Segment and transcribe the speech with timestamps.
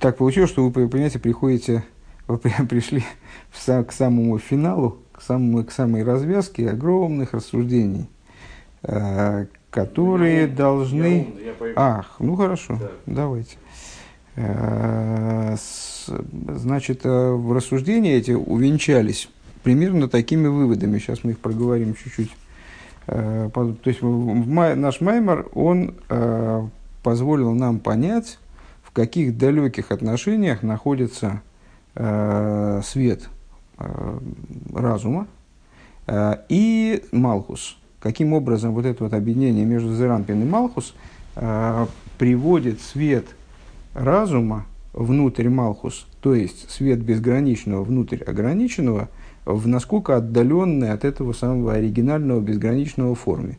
[0.00, 1.84] так получилось, что вы, понимаете, приходите,
[2.26, 3.04] вы пришли
[3.66, 8.08] к самому финалу, к, самому, к самой развязке огромных рассуждений,
[8.82, 10.96] э, которые я должны...
[10.96, 12.90] Я умный, я Ах, ну хорошо, да.
[13.06, 13.56] давайте.
[14.36, 15.56] Э,
[16.06, 19.28] значит, э, в рассуждения эти увенчались
[19.62, 20.98] примерно такими выводами.
[20.98, 22.30] Сейчас мы их проговорим чуть-чуть.
[23.06, 25.94] То есть наш Маймер, он
[27.02, 28.38] позволил нам понять,
[28.90, 31.42] в каких далеких отношениях находится
[31.94, 33.28] э, свет
[33.78, 34.18] э,
[34.74, 35.28] разума
[36.08, 37.78] э, и Малхус.
[38.00, 40.94] Каким образом вот это вот объединение между Зеранпин и Малхус
[41.36, 41.86] э,
[42.18, 43.26] приводит свет
[43.94, 49.08] разума внутрь Малхус, то есть свет безграничного внутрь ограниченного,
[49.44, 53.58] в насколько отдаленной от этого самого оригинального безграничного форме.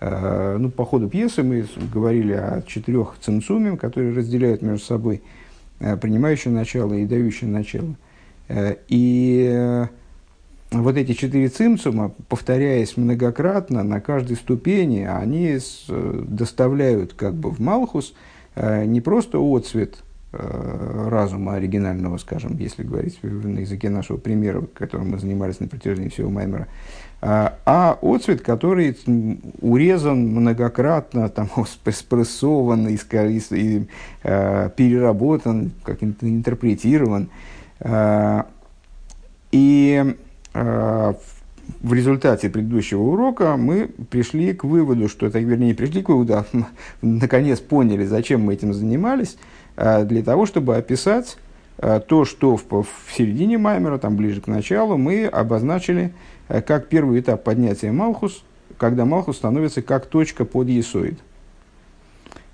[0.00, 5.22] Э, ну, по ходу пьесы мы говорили о четырех цимцуме, которые разделяют между собой
[5.78, 7.94] э, принимающее начало и дающее начало.
[8.48, 9.86] Э, и
[10.70, 18.14] вот эти четыре цимцума, повторяясь многократно на каждой ступени, они доставляют как бы в Малхус
[18.56, 19.96] не просто отцвет
[20.30, 26.30] разума оригинального, скажем, если говорить на языке нашего примера, которым мы занимались на протяжении всего
[26.30, 26.68] Маймера,
[27.22, 28.96] а, а отцвет, который
[29.60, 31.50] урезан многократно, там,
[31.92, 32.98] спрессован, и,
[33.50, 33.86] и,
[34.22, 37.28] э, переработан, как-то интерпретирован.
[37.80, 38.44] Э,
[39.52, 40.16] и
[40.52, 46.46] в результате предыдущего урока мы пришли к выводу, что это, вернее, пришли к выводу, а
[47.02, 49.36] наконец поняли, зачем мы этим занимались,
[49.76, 51.36] для того, чтобы описать
[51.80, 56.12] то, что в, в середине Маймера, там ближе к началу, мы обозначили
[56.50, 58.42] Э, как первый этап поднятия Малхус,
[58.76, 61.18] когда Малхус становится как точка под Есоид.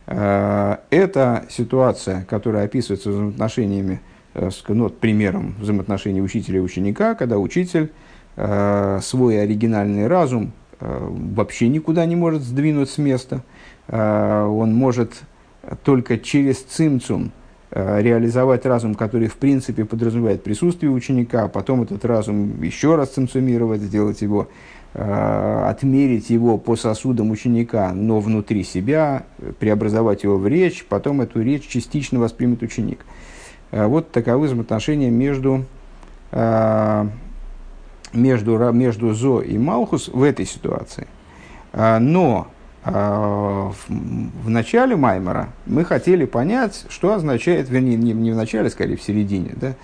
[0.06, 4.00] Э, это ситуация, которая описывается взаимоотношениями,
[4.34, 7.90] э, ну, примером взаимоотношений учителя и ученика, когда учитель
[9.00, 13.40] свой оригинальный разум вообще никуда не может сдвинуть с места.
[13.88, 15.22] Он может
[15.84, 22.04] только через цимцум Э, реализовать разум, который в принципе подразумевает присутствие ученика, а потом этот
[22.04, 24.48] разум еще раз цимсумировать, сделать его,
[24.94, 29.24] э, отмерить его по сосудам ученика, но внутри себя,
[29.58, 33.04] преобразовать его в речь, потом эту речь частично воспримет ученик.
[33.72, 35.64] Э, вот таковы взаимоотношения между,
[38.12, 41.06] между, между Зо и Малхус в этой ситуации.
[41.72, 42.48] Но
[42.88, 48.96] а, в начале Маймера мы хотели понять, что означает, вернее, не, не в начале, скорее
[48.96, 49.74] в середине, да,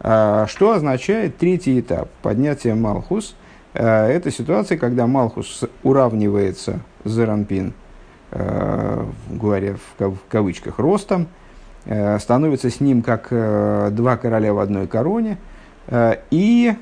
[0.00, 3.36] а, что означает третий этап поднятия Малхус.
[3.72, 7.72] А, это ситуация, когда Малхус уравнивается Зеранпин,
[8.30, 11.26] говоря в кавычках, ростом,
[12.20, 15.36] становится с ним как два короля в одной короне,
[16.30, 16.74] и,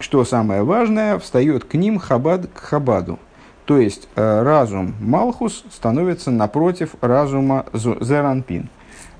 [0.00, 3.20] что самое важное, встает к ним Хабад к Хабаду–
[3.64, 8.68] то есть э, разум Малхус становится напротив разума Зеранпин.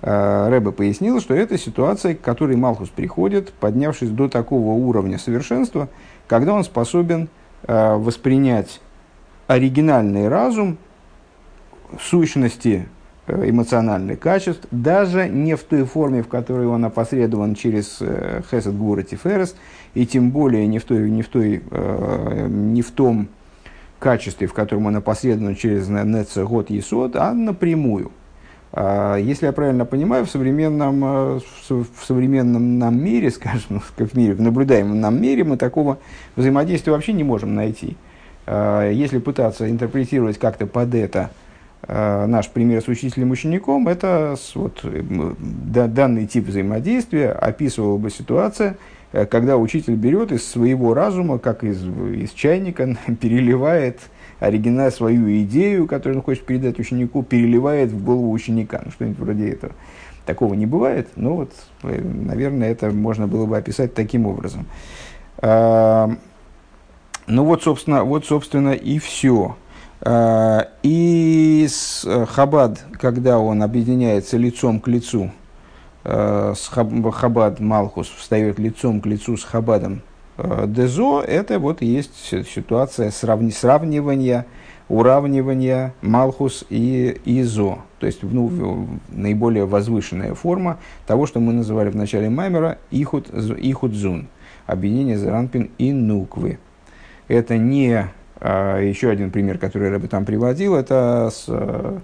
[0.02, 5.88] Э, Рэбе пояснил, что это ситуация, к которой Малхус приходит, поднявшись до такого уровня совершенства,
[6.26, 7.28] когда он способен
[7.66, 8.82] э, воспринять
[9.46, 10.76] оригинальный разум
[12.00, 12.86] сущности
[13.26, 18.02] эмоциональных качеств, даже не в той форме, в которой он опосредован через
[18.50, 19.56] Хесед Гура Тиферес,
[19.94, 21.62] и тем более не в, той, не в, той,
[22.50, 23.28] не в том
[24.04, 28.12] качестве, в котором он опосредован через Неца год Есод, а напрямую.
[28.70, 34.34] А, если я правильно понимаю, в современном, э, в современном нам мире, скажем, в мире,
[34.34, 35.98] в наблюдаемом нам мире, мы такого
[36.36, 37.96] взаимодействия вообще не можем найти.
[38.46, 41.30] А, если пытаться интерпретировать как-то под это
[41.88, 48.76] э, наш пример с учителем-учеником, это вот, данный тип взаимодействия описывал бы ситуация,
[49.30, 54.00] когда учитель берет из своего разума, как из, из чайника, переливает
[54.40, 58.82] оригинал, свою идею, которую он хочет передать ученику, переливает в голову ученика.
[58.84, 59.72] Ну, что-нибудь вроде этого.
[60.26, 61.52] Такого не бывает, но вот,
[61.82, 64.66] э, наверное, это можно было бы описать таким образом.
[65.38, 66.10] А,
[67.26, 69.56] ну вот, собственно, вот, собственно, и все.
[70.00, 75.43] А, и с э, Хабад, когда он объединяется лицом к лицу Э,
[76.04, 80.02] с Хабад Малхус встает лицом к лицу с Хабадом
[80.36, 82.14] э, Дезо, это вот есть
[82.46, 84.46] ситуация сравни, сравнивания,
[84.88, 87.78] уравнивания Малхус и Изо.
[88.00, 94.28] То есть ну, наиболее возвышенная форма того, что мы называли в начале Маймера Ихуд, Ихудзун,
[94.66, 96.58] объединение Заранпин и Нуквы.
[97.28, 98.10] Это не
[98.46, 101.98] а, еще один пример, который я бы там приводил, это с, э,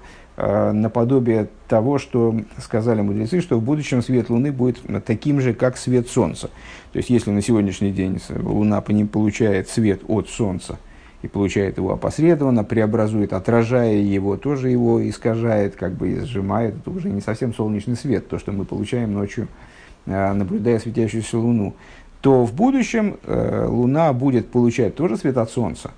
[0.72, 6.08] наподобие того, что сказали мудрецы, что в будущем свет Луны будет таким же, как свет
[6.08, 6.50] Солнца.
[6.92, 10.78] То есть, если на сегодняшний день Луна по ним получает свет от Солнца
[11.22, 17.10] и получает его опосредованно, преобразует, отражая его, тоже его искажает, как бы сжимает, это уже
[17.10, 19.48] не совсем солнечный свет, то, что мы получаем ночью,
[20.06, 21.74] э, наблюдая светящуюся Луну,
[22.20, 25.90] то в будущем э, Луна будет получать тоже свет от Солнца,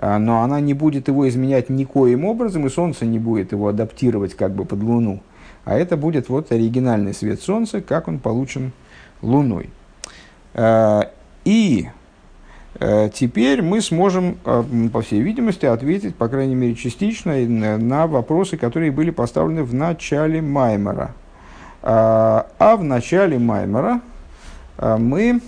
[0.00, 4.52] но она не будет его изменять никоим образом, и Солнце не будет его адаптировать как
[4.52, 5.22] бы под Луну.
[5.66, 8.72] А это будет вот оригинальный свет Солнца, как он получен
[9.20, 9.70] Луной.
[10.54, 11.10] А,
[11.44, 11.88] и
[12.78, 18.56] э, теперь мы сможем, а, по всей видимости, ответить, по крайней мере, частично на вопросы,
[18.56, 21.14] которые были поставлены в начале Маймера.
[21.82, 24.00] А в начале Маймера
[24.80, 25.40] мы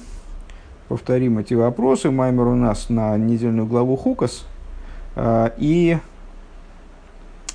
[0.88, 2.10] повторим эти вопросы.
[2.10, 4.46] Маймер у нас на недельную главу Хукас.
[5.14, 5.98] Э, и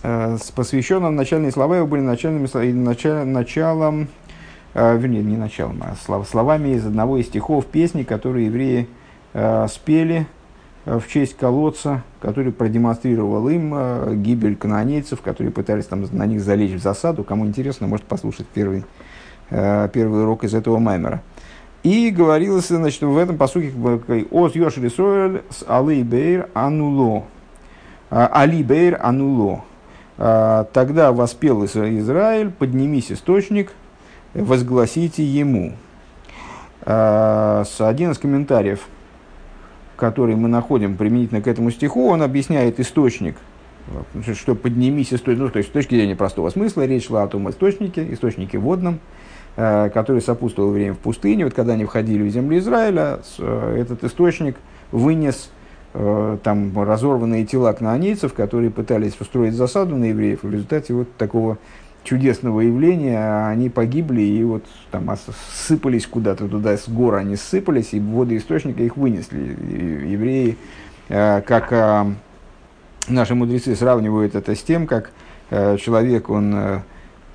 [0.04, 4.08] э, посвящен он начальные слова его были начальными, начал, началом,
[4.76, 8.88] э, вернее, не началом, а словами из одного из стихов песни, которые евреи
[9.68, 10.28] спели
[10.86, 16.80] в честь колодца, который продемонстрировал им гибель канонейцев, которые пытались там на них залечь в
[16.80, 17.24] засаду.
[17.24, 18.86] Кому интересно, может послушать первый,
[19.50, 21.24] первый урок из этого маймера.
[21.84, 23.74] И говорилось, значит, в этом посуке
[24.32, 27.26] «Оз Йошли Сроэль с Али Бейр Ануло».
[28.10, 29.66] А, Али Бейр Ануло.
[30.18, 33.74] А, Тогда воспел Израиль, поднимись источник,
[34.34, 35.74] возгласите ему.
[36.84, 38.88] А, с один из комментариев,
[39.98, 43.36] который мы находим применительно к этому стиху, он объясняет источник,
[44.36, 47.50] что поднимись источник, ну, то есть с точки зрения простого смысла, речь шла о том
[47.50, 49.00] источнике, источнике водном,
[49.56, 51.46] который сопутствовал время в пустыне.
[51.46, 54.56] Вот когда они входили в землю Израиля, э, этот источник
[54.92, 55.52] вынес
[55.94, 60.42] э, там разорванные тела кнаанейцев, которые пытались устроить засаду на евреев.
[60.42, 61.60] В результате вот такого
[62.04, 65.08] чудесного явления они погибли и вот там
[65.54, 69.56] сыпались куда-то туда, с гор они сыпались, и воды источника их вынесли.
[70.06, 70.58] Евреи,
[71.08, 72.08] как
[73.08, 75.12] наши мудрецы сравнивают это с тем, как
[75.50, 76.82] человек, он Э,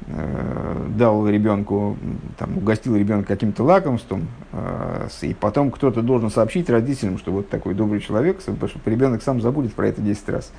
[0.07, 1.97] дал ребенку,
[2.39, 7.75] там, угостил ребенка каким-то лакомством, э, и потом кто-то должен сообщить родителям, что вот такой
[7.75, 10.51] добрый человек, потому что ребенок сам забудет про это 10 раз.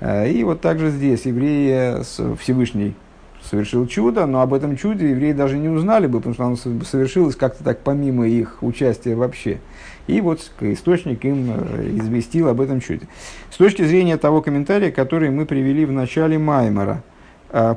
[0.00, 2.02] Э, и вот также здесь евреи
[2.36, 2.94] Всевышний
[3.42, 7.36] совершил чудо, но об этом чуде евреи даже не узнали бы, потому что оно совершилось
[7.36, 9.58] как-то так помимо их участия вообще.
[10.06, 11.50] И вот источник им
[11.98, 13.08] известил об этом чуде.
[13.50, 17.15] С точки зрения того комментария, который мы привели в начале Маймера– а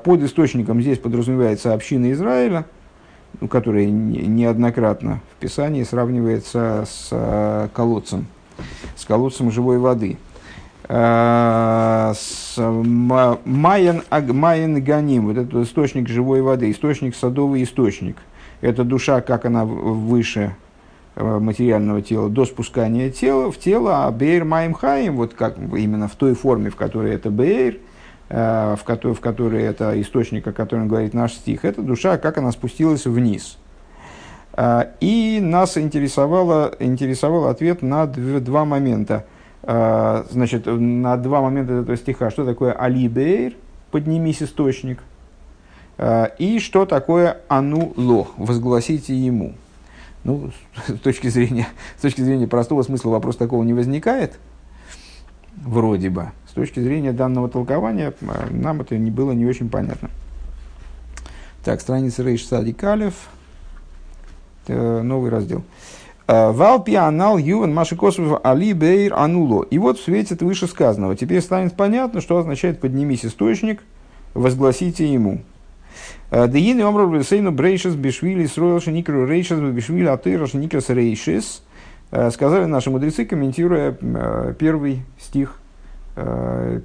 [0.04, 2.66] под источником здесь подразумевается община Израиля,
[3.40, 8.26] ну, которая неоднократно в Писании сравнивается с а, колодцем,
[8.96, 10.18] с колодцем живой воды.
[10.90, 18.18] А, с Майен, Майен Ганим, вот этот источник живой воды, источник, садовый источник.
[18.62, 20.56] Это душа, как она выше
[21.16, 26.16] материального тела до спускания тела в тело, а Бейр Майм Хаим, вот как именно в
[26.16, 27.89] той форме, в которой это Бейр– Э,
[28.30, 32.52] в которой, в которой это источник, о котором говорит наш стих, это душа, как она
[32.52, 33.58] спустилась вниз.
[34.54, 39.26] Э, и нас интересовало, интересовал ответ на два момента.
[39.64, 42.30] Э, значит, на два момента этого стиха.
[42.30, 43.54] Что такое алибейр,
[43.92, 45.00] поднимись источник,
[46.38, 49.56] и что такое ану ло, возгласите ему.
[50.24, 50.52] Ну,
[50.88, 51.68] с точки зрения,
[51.98, 54.40] с точки зрения простого смысла вопрос такого не возникает,
[55.58, 56.32] вроде бы.
[56.60, 60.10] Точки зрения данного толкования а, нам это не было не очень понятно.
[61.64, 63.14] Так, страница Рейш Садик Алев,
[64.68, 65.64] новый раздел.
[66.28, 69.64] А, Валпи анал юван маши космов али бейр ануло.
[69.64, 73.82] И вот в свете вышесказанного теперь станет понятно, что означает поднимись источник,
[74.34, 75.40] возгласите ему.
[76.30, 81.64] Деин омрор бесейну брейшес бешвили строил шеникру рейшес бешвили атыра шеникрас рейшес.
[82.32, 83.94] Сказали наши мудрецы, комментируя
[84.60, 85.69] первый стих э,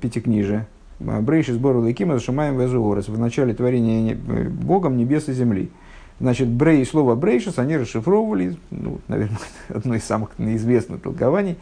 [0.01, 0.67] пятикнижия.
[1.01, 3.09] Брейши сбору Лейкима Шамаем Везуорес.
[3.09, 5.71] В начале творения э, Богом небес и земли.
[6.21, 9.39] Значит, брей, слово брейшис они расшифровывали, ну, наверное,
[9.69, 11.57] одно из самых известных толкований.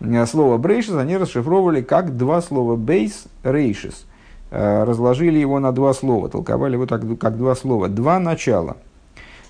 [0.00, 4.06] Э, слово брейшис они расшифровывали как два слова бейс, рейшис.
[4.50, 7.88] Э, разложили его на два слова, толковали его так, как два слова.
[7.88, 8.76] Два начала.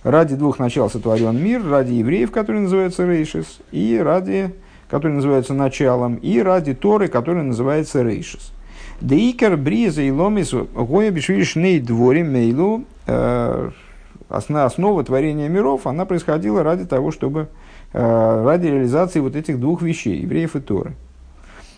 [0.05, 4.55] Ради двух начал сотворен мир, ради евреев, которые называются рейшис, и ради
[4.89, 8.53] который называется началом, и ради Торы, который называется Рейшис.
[9.01, 13.71] Деикер бриза и ломис гоя бешвишней дворе мейлу э,
[14.29, 17.49] основа творения миров, она происходила ради того, чтобы
[17.93, 20.95] э, ради реализации вот этих двух вещей, евреев и Торы.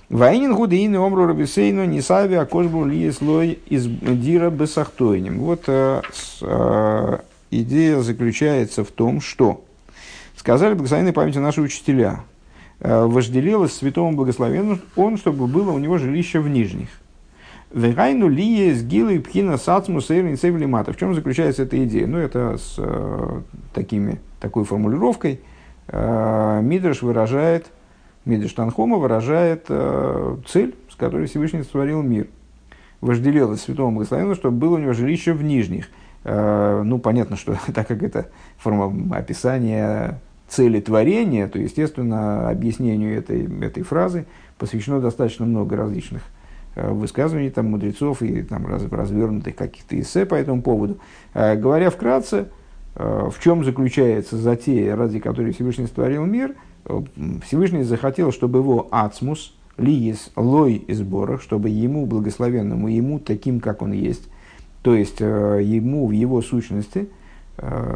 [0.09, 5.41] Вайнин гудеин омру рабисейну нисави акошбу ли слой из дира бесахтойним.
[5.41, 6.01] Вот э,
[7.51, 9.65] идея заключается в том, что
[10.37, 12.21] сказали благословенной памяти наши учителя,
[12.81, 16.89] вожделелось святому благословенному он, чтобы было у него жилище в нижних.
[17.73, 20.93] Вегайну лие с гилой пхина сацму сейвлимата.
[20.93, 22.07] В чем заключается эта идея?
[22.07, 23.41] Ну, это с э,
[23.75, 25.41] такими, такой формулировкой.
[25.89, 27.67] Э, Мидрш выражает,
[28.25, 32.29] Мидрш Танхома выражает э, цель, с которой Всевышний сотворил мир.
[33.01, 35.89] Вожделелось святому благословенному, чтобы было у него жилище в нижних.
[36.25, 43.47] Э, ну, понятно, что так как это форма описания цели творения, то, естественно, объяснению этой,
[43.65, 44.27] этой фразы
[44.59, 46.23] посвящено достаточно много различных
[46.77, 50.99] Э, высказываний там, мудрецов и там, раз, развернутых каких-то эссе по этому поводу.
[51.33, 52.49] Э, говоря вкратце,
[52.95, 56.55] э, в чем заключается затея, ради которой Всевышний створил мир,
[57.45, 63.83] Всевышний захотел, чтобы его ацмус, лиес, лой и сборах, чтобы ему, благословенному, ему таким, как
[63.83, 64.29] он есть,
[64.83, 67.09] то есть ему в его сущности,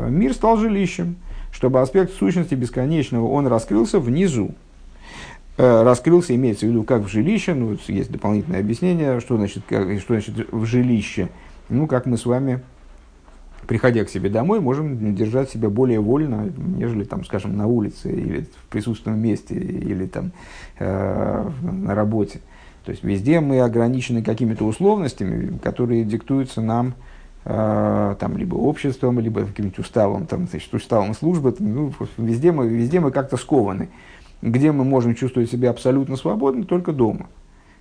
[0.09, 1.17] мир стал жилищем,
[1.53, 4.55] чтобы аспект сущности бесконечного он раскрылся внизу,
[5.63, 10.01] Э, раскрылся, имеется в виду как в жилище, ну, есть дополнительное объяснение, что значит, как,
[10.01, 11.29] что значит в жилище.
[11.69, 12.63] Ну, как мы с вами,
[13.67, 18.47] приходя к себе домой, можем держать себя более вольно, нежели, там, скажем, на улице, или
[18.57, 20.33] в присутственном месте, или там,
[20.79, 22.41] э, на работе.
[22.87, 26.95] То есть везде мы ограничены какими-то условностями, которые диктуются нам
[27.45, 31.55] там, либо обществом, либо каким-то уставом, там, значит, уставом службы.
[31.59, 33.89] Ну, везде, мы, везде мы как-то скованы
[34.43, 37.29] где мы можем чувствовать себя абсолютно свободно, только дома.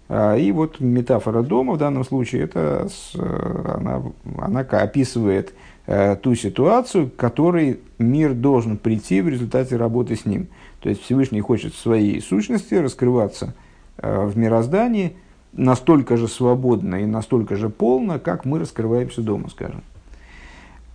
[0.08, 4.02] А, и вот метафора дома в данном случае, это она,
[4.38, 5.54] она описывает
[5.86, 10.48] э, ту ситуацию, к которой мир должен прийти в результате работы с ним.
[10.82, 13.54] То есть Всевышний хочет в своей сущности раскрываться
[13.98, 15.16] э, в мироздании
[15.54, 19.84] настолько же свободно и настолько же полно, как мы раскрываемся дома, скажем.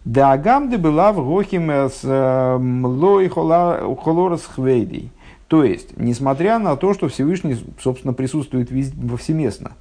[0.05, 5.11] Да агамды была в с э, лой холорас хвейдей.
[5.49, 9.73] То есть, несмотря на то, что Всевышний, собственно, присутствует повсеместно,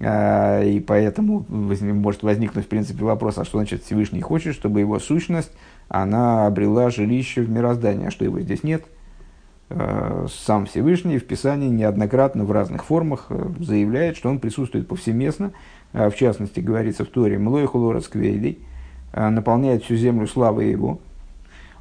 [0.00, 4.98] а, и поэтому может возникнуть, в принципе, вопрос, а что значит Всевышний хочет, чтобы его
[4.98, 5.52] сущность,
[5.88, 8.84] она обрела жилище в мироздании, а что его здесь нет?
[9.70, 15.52] А, сам Всевышний в Писании неоднократно в разных формах э, заявляет, что он присутствует повсеместно.
[15.92, 18.58] А, в частности, говорится в Торе «Млой хулорас квейдей»,
[19.12, 20.98] наполняет всю землю славой его.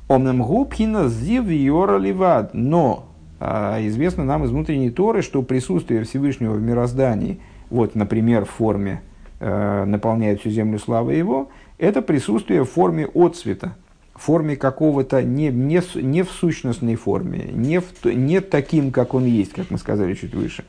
[0.07, 3.07] «Омнам губхина зив йора ливад», но
[3.39, 7.39] известно нам из внутренней Торы, что присутствие Всевышнего в мироздании,
[7.71, 9.01] вот, например, в форме
[9.39, 11.49] э, наполняет всю землю славы его,
[11.79, 13.75] это присутствие в форме отцвета,
[14.21, 19.53] форме какого-то не, не, не в сущностной форме, не, в, не таким, как он есть,
[19.53, 20.65] как мы сказали чуть выше,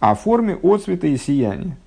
[0.00, 1.78] а в форме отцвета и сияния.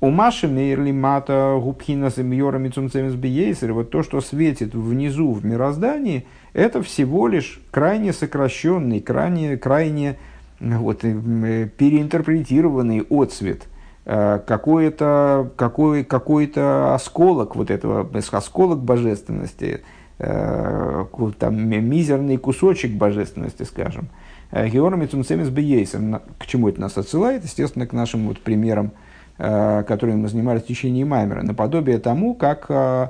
[0.00, 6.26] У Маши Мейрли Мата Губхина Семьора Мицунцемис Биейсер, вот то, что светит внизу в мироздании,
[6.52, 10.18] это всего лишь крайне сокращенный, крайне, крайне
[10.60, 13.68] вот, э, переинтерпретированный отцвет,
[14.04, 19.82] э, какой-то какой, какой-то осколок вот этого, осколок божественности,
[20.18, 24.08] там, мизерный кусочек божественности, скажем.
[24.52, 27.44] Геором Мицунцемис Биейсер, к чему это нас отсылает?
[27.44, 28.92] Естественно, к нашим вот примерам
[29.38, 33.08] Э, которыми мы занимались в течение Маймера, наподобие тому, как э,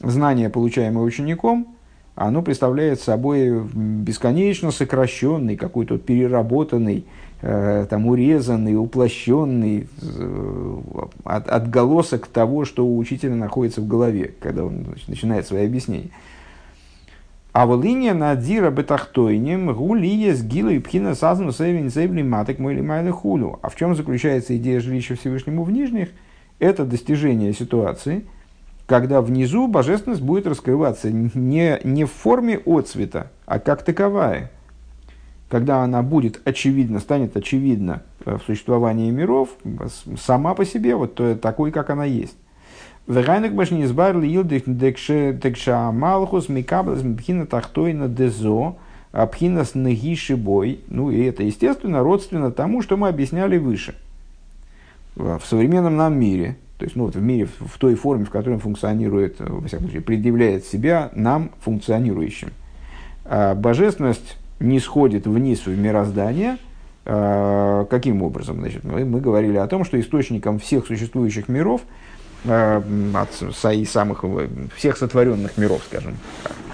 [0.00, 1.66] знание, получаемое учеником,
[2.14, 7.04] оно представляет собой бесконечно сокращенный, какой-то переработанный,
[7.42, 9.86] э, там, урезанный, уплощенный
[11.24, 16.08] отголосок того, что у учителя находится в голове, когда он значит, начинает свои объяснения.
[17.56, 23.10] А в линия надира бетахтойним гулия с гилой пхина сазну сейвин сейвли маток мой майли
[23.10, 23.58] хулю.
[23.62, 26.10] А в чем заключается идея жилища Всевышнему в нижних?
[26.58, 28.26] Это достижение ситуации,
[28.84, 34.50] когда внизу божественность будет раскрываться не, не в форме отцвета, а как таковая.
[35.48, 39.48] Когда она будет очевидна, станет очевидна в существовании миров,
[40.18, 42.36] сама по себе, вот такой, как она есть.
[43.06, 48.76] Вегайнак баш не избавил илдик декша малхус микаблас мпхина тахтойна дезо,
[49.12, 50.80] а с нагиши бой.
[50.88, 53.94] Ну и это, естественно, родственно тому, что мы объясняли выше.
[55.14, 58.54] В современном нам мире, то есть ну, вот в мире в той форме, в которой
[58.54, 62.48] он функционирует, во всяком случае, предъявляет себя нам функционирующим.
[63.24, 66.58] А божественность не сходит вниз в мироздание.
[67.04, 68.56] А, каким образом?
[68.56, 72.05] Значит, мы, мы говорили о том, что источником всех существующих миров– Э,
[72.44, 76.16] от и самых, э, всех сотворенных миров, скажем,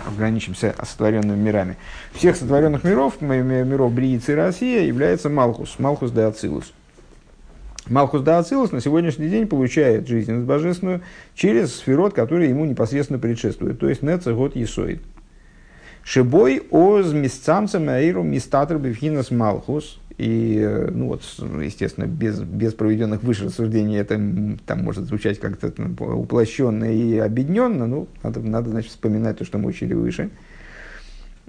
[0.06, 1.76] ограничимся сотворенными мирами.
[2.12, 6.72] Всех сотворенных миров, миров Бриицы и Россия, является Малхус, Малхус де Ацилус.
[7.88, 11.02] Малхус да Ацилус на сегодняшний день получает жизненность божественную
[11.34, 15.02] через сферот, который ему непосредственно предшествует, то есть Нецегот Есоид.
[16.04, 20.00] Шибой оз мисцамцем аиру мистатр бифхинас Малхус.
[20.22, 21.22] И, ну вот,
[21.62, 24.14] естественно, без, без проведенных выше рассуждений это
[24.66, 27.86] там может звучать как-то уплощенно и объединенно.
[27.86, 30.30] Ну, надо, надо, значит, вспоминать то, что мы учили выше.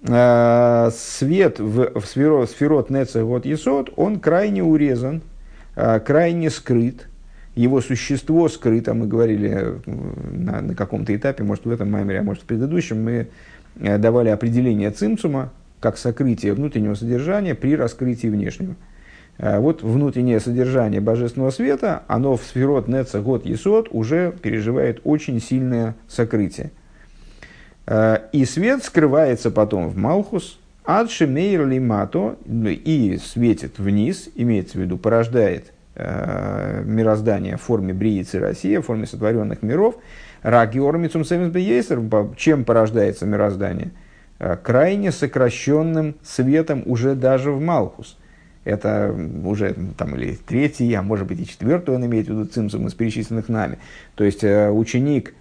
[0.08, 5.22] А, свет в, в сферот, сферот Нецегот Есот, он крайне урезан–
[5.75, 7.08] а, крайне скрыт,
[7.56, 12.44] его существо скрыто, мы говорили на, на каком-то этапе, может в этом маймере, а может
[12.44, 13.27] в предыдущем, мы
[13.80, 15.51] э, давали определение цимцума
[15.84, 18.75] как сокрытие внутреннего содержания при раскрытии внешнего.
[19.38, 25.42] А, вот внутреннее содержание божественного света, оно в сферот Неца год Есот уже переживает очень
[25.42, 26.72] сильное сокрытие.
[27.86, 34.82] А, и свет скрывается потом в Малхус, Адши мейр лимато и светит вниз, имеется в
[34.82, 39.96] виду, порождает э, мироздание в форме бриицы России, в форме сотворенных миров.
[40.42, 42.02] Раги ормицум бейсер,
[42.36, 43.92] чем порождается мироздание?
[44.44, 48.18] Э, крайне сокращенным светом уже даже в Малхус.
[48.66, 52.88] Это уже там или третий, а может быть и четвертый он имеет в виду цимсум
[52.88, 53.78] из перечисленных нами.
[54.16, 55.34] То есть э, ученик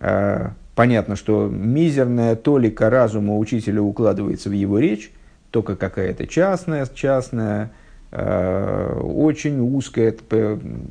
[0.00, 5.12] э, Понятно, что мизерная толика разума учителя укладывается в его речь,
[5.50, 7.70] только какая-то частная, частная,
[8.10, 10.14] очень узкая,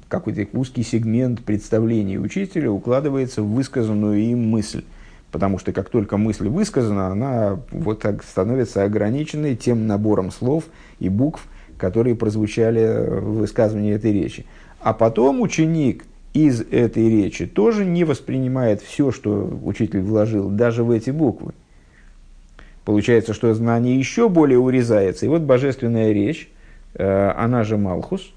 [0.08, 4.84] какой-то узкий сегмент представлений учителя укладывается в высказанную им мысль.
[5.32, 10.66] Потому что как только мысль высказана, она вот так становится ограниченной тем набором слов
[11.00, 11.46] и букв,
[11.78, 14.46] которые прозвучали в высказывании этой речи.
[14.80, 20.92] А потом ученик из этой речи тоже не воспринимает все, что учитель вложил, даже в
[20.92, 21.54] эти буквы.
[22.86, 25.26] Получается, что знание еще более урезается.
[25.26, 26.52] И вот божественная речь,
[26.96, 28.34] э, она же Малхус,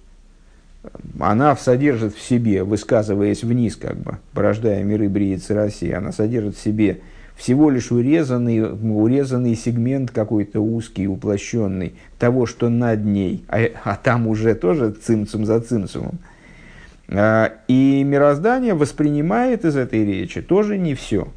[1.21, 6.63] она содержит в себе, высказываясь вниз, как бы, порождая миры Бриицы России, она содержит в
[6.63, 7.01] себе
[7.37, 14.27] всего лишь урезанный, урезанный сегмент какой-то узкий, уплощенный того, что над ней, а, а там
[14.27, 16.19] уже тоже цимцум за цимцумом–
[17.15, 21.29] а, и мироздание воспринимает из этой речи тоже не все.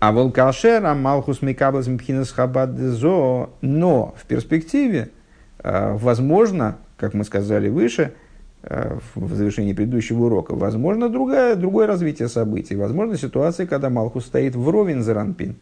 [0.00, 5.10] А волкашера малхус микаблас мпхинас хабадзо, но в перспективе,
[5.60, 8.12] а, возможно, как мы сказали выше,
[8.62, 14.54] а, в завершении предыдущего урока, возможно другое, другое развитие событий, возможно ситуация, когда Малхус стоит
[14.54, 15.56] вровень за Ранпин.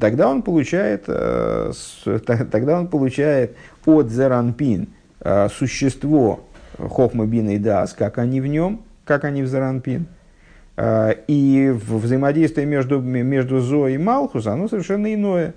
[0.00, 1.06] Тогда он получает,
[2.50, 3.56] тогда он получает
[3.86, 4.88] от Зеранпин
[5.50, 6.40] существо
[6.78, 10.06] Хохма Бина и Дас, как они в нем, как они в Заранпин.
[11.26, 15.54] И взаимодействие между, между Зо и Малхус, оно совершенно иное.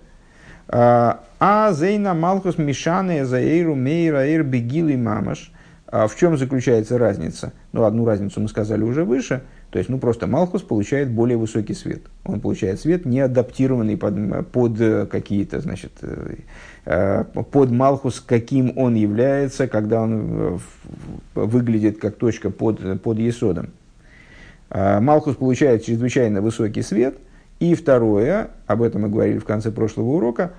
[0.71, 5.51] А, а Зейна Малхус Мишаны Заэйру Мейра Эйр Бегил и Мамаш.
[5.87, 7.51] А в чем заключается разница?
[7.73, 9.41] Ну, одну разницу мы сказали уже выше.
[9.71, 12.01] То есть, ну, просто Малхус получает более высокий свет.
[12.23, 16.35] Он получает свет, не адаптированный под, под какие-то, значит, э,
[16.83, 20.57] Э, под Малхус, каким он является, когда он э,
[21.35, 23.69] выглядит как точка под, под Есодом.
[24.71, 27.17] Э, Малхус получает чрезвычайно высокий свет.
[27.61, 30.53] И второе, об этом мы говорили в конце прошлого урока,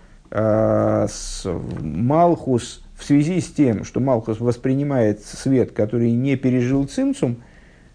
[1.81, 7.43] Малхус в связи с тем, что Малхус воспринимает свет, который не пережил цимцум,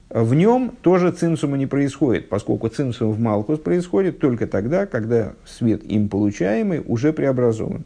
[0.09, 5.85] в нем тоже цимсума не происходит, поскольку цимсум в Малхус происходит только тогда, когда свет
[5.85, 7.85] им получаемый уже преобразован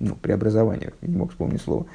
[0.00, 1.86] ну, преобразование, не мог вспомнить слово.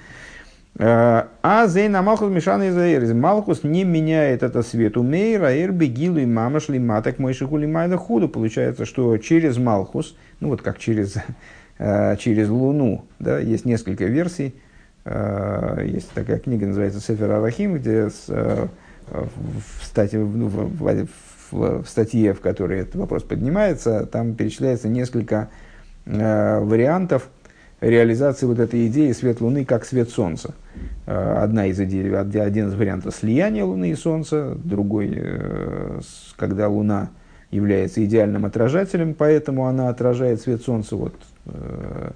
[0.79, 6.25] А, а Зейна Малхус Мишана из Малхус не меняет это свету Мейра, Эрби, Гилу и
[6.25, 8.29] Мамаш, Лиматок, Мойшиху, Лимайда, Худу.
[8.29, 11.15] Получается, что через Малхус, ну вот как через,
[11.79, 14.53] а, через Луну, да, есть несколько версий.
[15.03, 18.69] А, есть такая книга, называется Сефер Арахим, где в,
[19.81, 21.07] статье, ну, в,
[21.49, 25.49] в, в статье, в которой этот вопрос поднимается, там перечисляется несколько
[26.05, 27.29] вариантов
[27.81, 30.53] реализации вот этой идеи свет Луны как свет Солнца.
[31.07, 36.01] Э, одна из идей, один из вариантов слияния Луны и Солнца, другой, э,
[36.35, 37.11] когда Луна
[37.49, 41.13] является идеальным отражателем, поэтому она отражает свет Солнца вот,
[41.45, 42.11] э,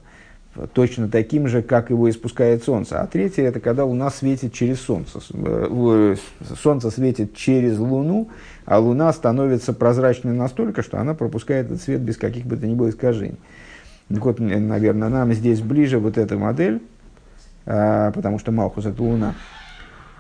[0.74, 3.00] точно таким же, как его испускает Солнце.
[3.00, 5.22] А третье, это когда Луна светит через Солнце.
[6.62, 8.28] Солнце светит через Луну,
[8.66, 12.76] а Луна становится прозрачной настолько, что она пропускает этот свет без каких бы то ни
[12.76, 13.40] было искажений.
[14.10, 16.82] Так вот, наверное, нам здесь ближе вот эта модель,
[17.66, 19.36] потому что Малхус это Луна.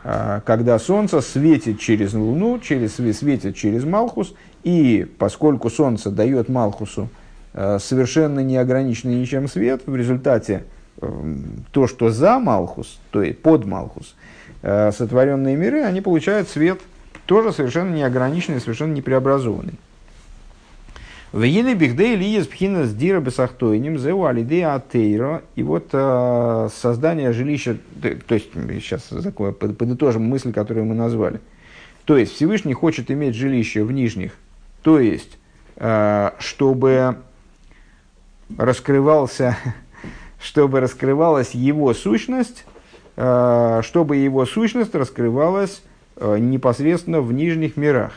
[0.04, 7.10] А, когда Солнце светит через Луну, через, светит через Малхус, и поскольку Солнце дает Малхусу
[7.54, 10.64] а, совершенно неограниченный ничем свет, в результате
[11.72, 14.16] то, что за Малхус, то есть под Малхус,
[14.62, 16.80] сотворенные миры, они получают свет
[17.26, 19.80] тоже совершенно неограниченный, совершенно непреобразованный.
[21.32, 25.44] В Еле Бихдей Лиес Пхина с Дира Бесахтойним, Зеу Алидея Атейро.
[25.56, 31.40] И вот э, создание жилища, то есть сейчас подытожим мысль, которую мы назвали.
[32.04, 34.34] То есть Всевышний хочет иметь жилище в нижних,
[34.82, 35.38] то есть
[35.78, 37.16] э, чтобы
[38.58, 39.56] раскрывался,
[40.42, 42.66] чтобы раскрывалась его сущность,
[43.16, 45.82] э, чтобы его сущность раскрывалась
[46.20, 48.12] непосредственно в нижних мирах.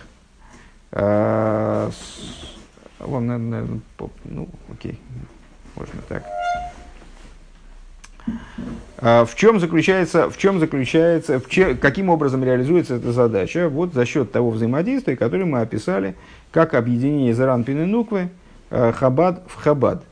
[3.05, 3.81] Э, Вон, наверное,
[4.25, 4.99] ну, окей,
[5.77, 6.25] можно так.
[8.99, 13.69] А в чем заключается, в чем заключается, в че, каким образом реализуется эта задача?
[13.69, 16.15] Вот за счет того взаимодействия, которое мы описали,
[16.51, 18.31] как объединение Заранпин и Нуквы,
[18.71, 20.05] э, Хабад в Хабад.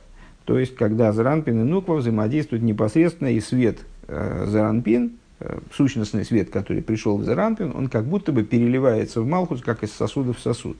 [0.45, 3.79] То есть, когда Заранпин и Нуква взаимодействуют непосредственно, и свет
[4.09, 5.13] Заранпин,
[5.73, 9.93] сущностный свет, который пришел в Заранпин, он как будто бы переливается в Малхус, как из
[9.93, 10.77] сосуда в сосуд.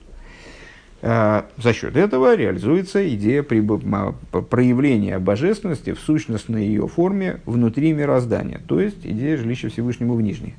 [1.05, 8.79] А, за счет этого реализуется идея проявления божественности в сущностной ее форме внутри мироздания, то
[8.79, 10.53] есть идея жилища Всевышнему в нижних.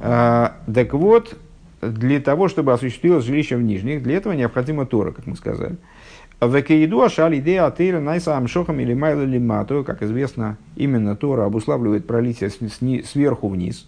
[0.00, 1.36] А, так вот,
[1.82, 5.76] для того, чтобы осуществилось жилище в нижних, для этого необходима Тора, как мы сказали.
[6.40, 12.06] В Экеиду Ашаль идея Атеира Найса Амшохам или Майла Лимату, как известно, именно Тора обуславливает
[12.06, 13.86] пролитие сверху вниз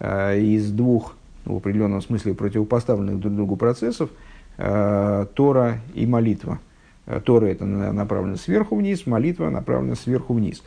[0.00, 1.14] а, из двух
[1.48, 4.10] в определенном смысле противопоставленных друг другу процессов,
[4.58, 6.60] э, Тора и молитва.
[7.06, 10.62] Э, Тора это направлено сверху вниз, молитва направлена сверху вниз.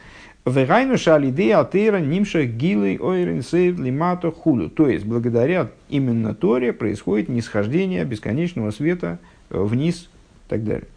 [4.32, 4.70] Хулю.
[4.70, 9.20] То есть, благодаря именно Торе происходит нисхождение бесконечного света
[9.52, 10.10] э, вниз
[10.48, 10.88] и так далее.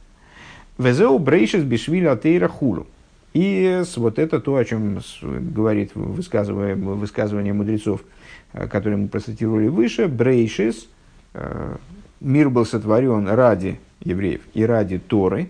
[0.79, 2.87] Везеу брейшес бишвиля атеира хулю.
[3.35, 8.01] И вот это то, о чем говорит высказывание, высказывание мудрецов–
[8.55, 10.89] который мы процитировали выше, Брейшис,
[11.35, 11.77] э,
[12.21, 15.49] мир был сотворен ради евреев и ради Торы,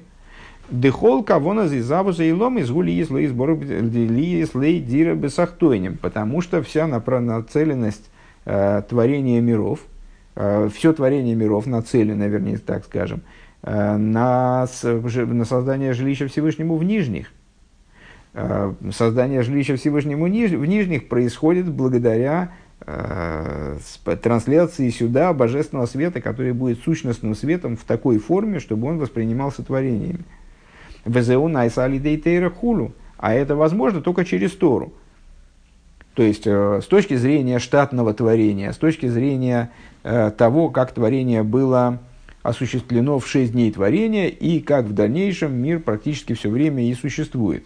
[0.70, 6.86] Дехол кавона зизавуза и лом из гули слей сбор слей дира бесахтойнем, потому что вся
[6.86, 8.10] нацеленность
[8.46, 9.80] э, творения миров,
[10.36, 13.20] э, все творение миров нацелено, вернее, так скажем,
[13.62, 17.30] э, на, на создание жилища Всевышнему в нижних.
[18.32, 22.63] Э, создание жилища Всевышнему ниж, в нижних происходит благодаря Э,
[24.22, 30.24] трансляции сюда божественного света, который будет сущностным светом в такой форме, чтобы он воспринимался творениями.
[31.04, 32.92] ВЗУ найсали дейтейра хулу.
[33.18, 34.92] А это возможно только через Тору.
[36.14, 39.70] То есть, э, с точки зрения штатного творения, с точки зрения
[40.02, 42.00] э, того, как творение было
[42.42, 47.64] осуществлено в шесть дней творения и как в дальнейшем мир практически все время и существует.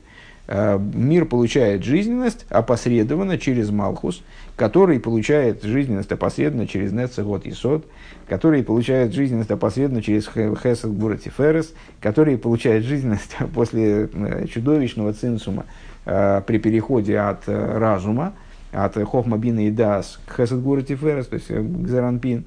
[0.49, 4.23] Мир получает жизненность опосредованно через Малхус,
[4.57, 7.87] который получает жизненность опосредованно через Нецегот и Сод,
[8.29, 15.67] который получает жизненность опосредованно через Хесед Буратиферес, который получает жизненность после э, чудовищного цинсума
[16.07, 18.33] э, при переходе от э, разума,
[18.73, 22.45] от Хохмабина и Дас к Хесед Буратиферес, то есть к Заранпин.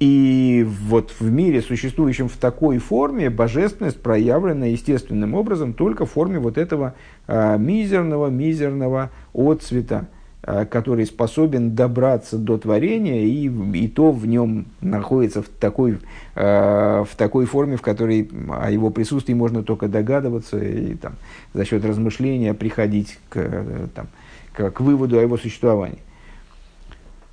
[0.00, 6.38] И вот в мире, существующем в такой форме, божественность проявлена естественным образом только в форме
[6.38, 6.94] вот этого
[7.26, 10.06] э, мизерного, мизерного отцвета,
[10.44, 15.98] э, который способен добраться до творения, и, и то в нем находится в такой,
[16.36, 21.14] э, в такой форме, в которой о его присутствии можно только догадываться и там,
[21.54, 23.64] за счет размышления приходить к,
[23.96, 24.06] там,
[24.52, 25.98] к, к выводу о его существовании.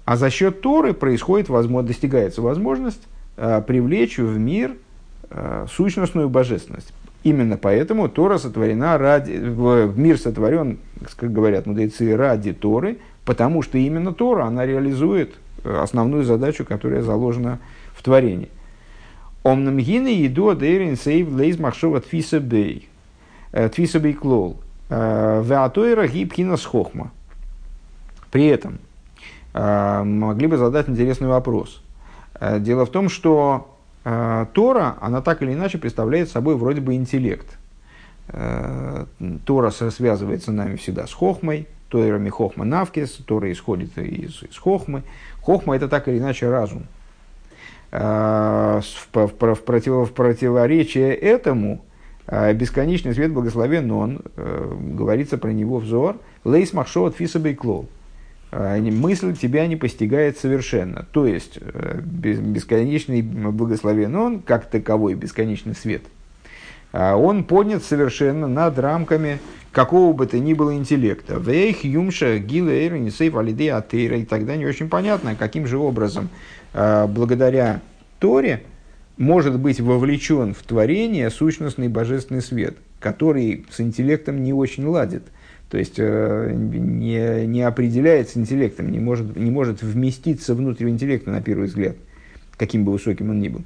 [0.05, 3.01] А за счет Торы происходит, возможно, достигается возможность
[3.37, 4.75] э, привлечь в мир
[5.29, 6.93] э, сущностную божественность.
[7.23, 10.77] Именно поэтому Тора сотворена ради, в, мир сотворен,
[11.17, 17.01] как говорят мудрецы, ради Торы, потому что именно Тора, она реализует э, основную задачу, которая
[17.01, 17.57] заложена
[17.95, 18.49] в творении.
[19.41, 21.97] Омнам гины еду адейрин сейв лейз махшова.
[21.97, 24.57] Э, тфиса бей клол.
[24.89, 27.11] Э, Веатойра гибхина схохма.
[28.31, 28.77] При этом
[29.55, 31.81] могли бы задать интересный вопрос.
[32.39, 36.95] Э, дело в том, что э, Тора, она так или иначе представляет собой вроде бы
[36.95, 37.47] интеллект.
[39.45, 45.03] Тора связывается с нами всегда с Хохмой, Тойрами Хохма Навкис, Тора исходит из, из Хохмы.
[45.43, 46.87] Хохма это так или иначе разум.
[47.91, 48.81] В,
[49.13, 51.85] в, в, против, в противоречие этому
[52.27, 57.87] бесконечный свет благословен, он, говорится про него взор, лейс махшот фисабей клол.
[58.57, 61.05] А, мысль тебя не постигает совершенно.
[61.11, 66.03] То есть, э, бесконечный благословен он, как таковой бесконечный свет,
[66.93, 69.39] он поднят совершенно над рамками
[69.73, 71.37] какого бы то ни было интеллекта.
[71.37, 74.19] Вейх, Юмша, Гилейр, Нисейф, Алиде, Атейра.
[74.19, 76.29] И тогда не очень понятно, каким же образом,
[76.73, 77.81] благодаря
[78.19, 78.63] Торе,
[79.17, 85.23] может быть вовлечен в творение сущностный божественный свет, который с интеллектом не очень ладит.
[85.69, 91.41] То есть э, не, не определяется интеллектом, не может, не может вместиться внутрь интеллекта на
[91.41, 91.95] первый взгляд,
[92.57, 93.63] каким бы высоким он ни был.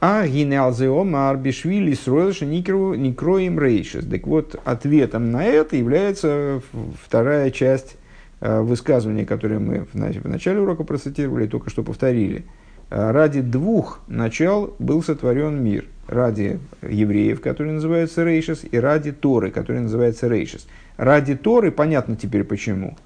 [0.00, 4.04] А гинеалзеомар бишвили сройлша никроим рейшес.
[4.06, 6.62] Так вот, ответом на это является
[7.04, 7.96] вторая часть
[8.40, 12.44] э, высказывания, которое мы в начале урока процитировали, только что повторили–
[12.90, 15.86] ради двух начал был сотворен мир.
[16.06, 20.66] Ради евреев, которые называются Рейшес, и ради Торы, который называется Рейшес.
[20.96, 22.96] Ради Торы понятно теперь почему.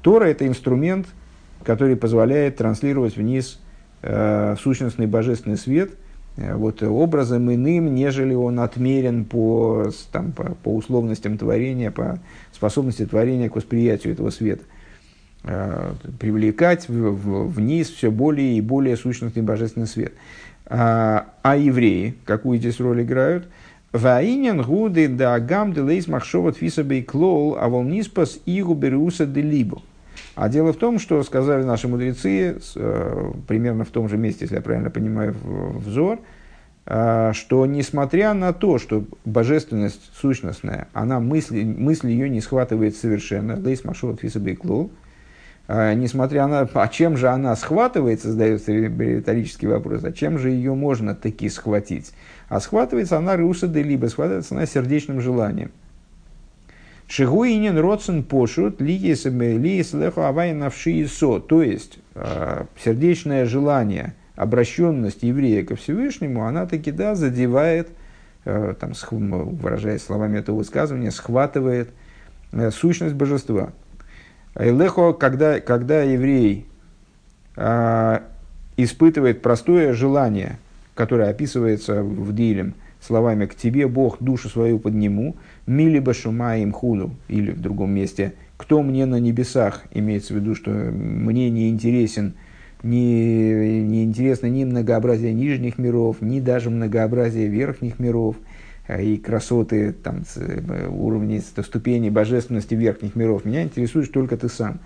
[0.00, 1.08] Тора– это инструмент,
[1.64, 3.58] который позволяет транслировать вниз
[4.02, 5.90] э, сущностный божественный свет
[6.36, 12.20] э, вот, образом иным, нежели он отмерен по, там, по, по условностям творения, по
[12.52, 14.62] способности творения к восприятию этого света.
[15.48, 20.12] Э, привлекать вниз все более и более сущностный божественный свет.
[20.66, 23.46] А, а евреи, какую здесь роль играют?
[23.92, 29.82] Ваинен гуды да гам де лейс махшоват фисабей клол, а волниспас игу беруса де либо.
[30.34, 34.56] А дело в том, что сказали наши мудрецы, э, примерно в том же месте, если
[34.56, 35.36] я правильно понимаю
[35.78, 36.18] взор,
[36.86, 43.56] э, что несмотря на то, что божественность сущностная, она мысли, мысли ее не схватывает совершенно,
[43.56, 44.90] лейс махшоват фисабей клол,
[45.68, 46.60] несмотря на...
[46.60, 52.12] А чем же она схватывается, задается риторический вопрос, а чем же ее можно таки схватить?
[52.48, 55.72] А схватывается она русады, либо схватывается она сердечным желанием.
[57.08, 61.40] Шигуинин родсен пошут лиес леху авай навшиесо.
[61.40, 67.88] То есть, а, сердечное желание, обращенность еврея ко Всевышнему, она таки, да, задевает,
[68.44, 71.90] а, там, выражаясь словами этого высказывания, схватывает
[72.70, 73.72] сущность божества.
[74.58, 76.66] Лехо, когда, когда еврей
[77.56, 78.22] а,
[78.76, 80.58] испытывает простое желание,
[80.94, 87.10] которое описывается в Дилем словами «к тебе Бог душу свою подниму», «мили башума им худу»
[87.28, 92.34] или в другом месте «кто мне на небесах», имеется в виду, что мне не интересен
[92.82, 98.55] не, не интересно ни многообразие нижних миров, ни даже многообразие верхних миров– Э,
[98.88, 103.44] и красоты, там, э, уровни, ступени божественности верхних миров.
[103.44, 104.80] Меня интересуешь только ты сам.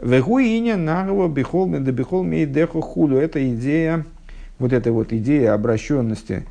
[0.00, 3.16] Вегуиня нагова бихол да бихол деху худу.
[3.16, 4.04] Это идея,
[4.58, 6.46] вот эта вот идея обращенности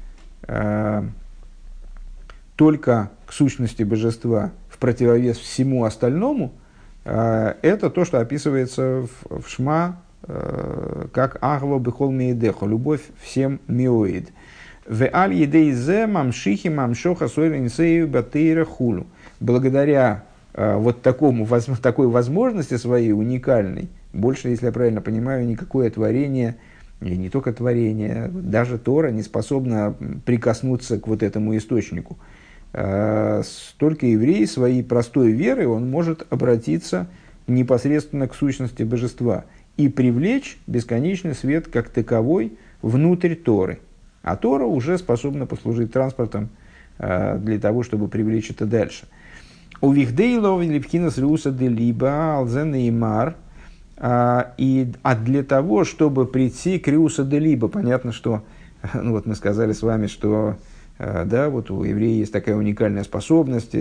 [0.47, 1.03] э,
[2.55, 6.53] только к сущности божества в противовес всему остальному,
[7.05, 13.59] э, это то, что описывается в, в Шма э, как Ахва бихол мейдеху, любовь всем
[13.67, 14.29] миоид.
[14.91, 19.07] В аль едейзе мамшихи мамшоха сойренсею батейра хулу.
[19.39, 25.89] Благодаря э, вот такому, воз, такой возможности своей уникальной, больше, если я правильно понимаю, никакое
[25.89, 26.57] творение,
[26.99, 32.17] и не только творение, даже Тора не способна прикоснуться к вот этому источнику.
[32.73, 33.43] Э,
[33.77, 37.07] только еврей своей простой верой он может обратиться
[37.47, 39.45] непосредственно к сущности божества
[39.77, 43.79] и привлечь бесконечный свет как таковой внутрь Торы–
[44.23, 46.49] а Тора уже способна послужить транспортом
[46.99, 49.05] э, для того, чтобы привлечь это дальше.
[49.81, 53.35] У Вихдейлов Липкинас Риуса де Либа Алзен и Мар.
[53.97, 58.43] А, и, а для того, чтобы прийти к Риуса де Либа, понятно, что
[58.93, 60.55] ну вот мы сказали с вами, что
[60.99, 63.75] э, да, вот у еврея есть такая уникальная способность,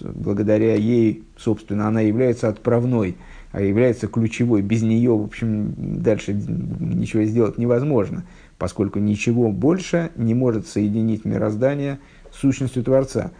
[0.00, 3.16] благодаря ей, собственно, она является отправной,
[3.52, 4.62] а является ключевой.
[4.62, 8.24] Без нее, в общем, дальше ничего сделать невозможно
[8.58, 11.98] поскольку ничего больше не может соединить мироздание
[12.32, 13.30] с сущностью Творца.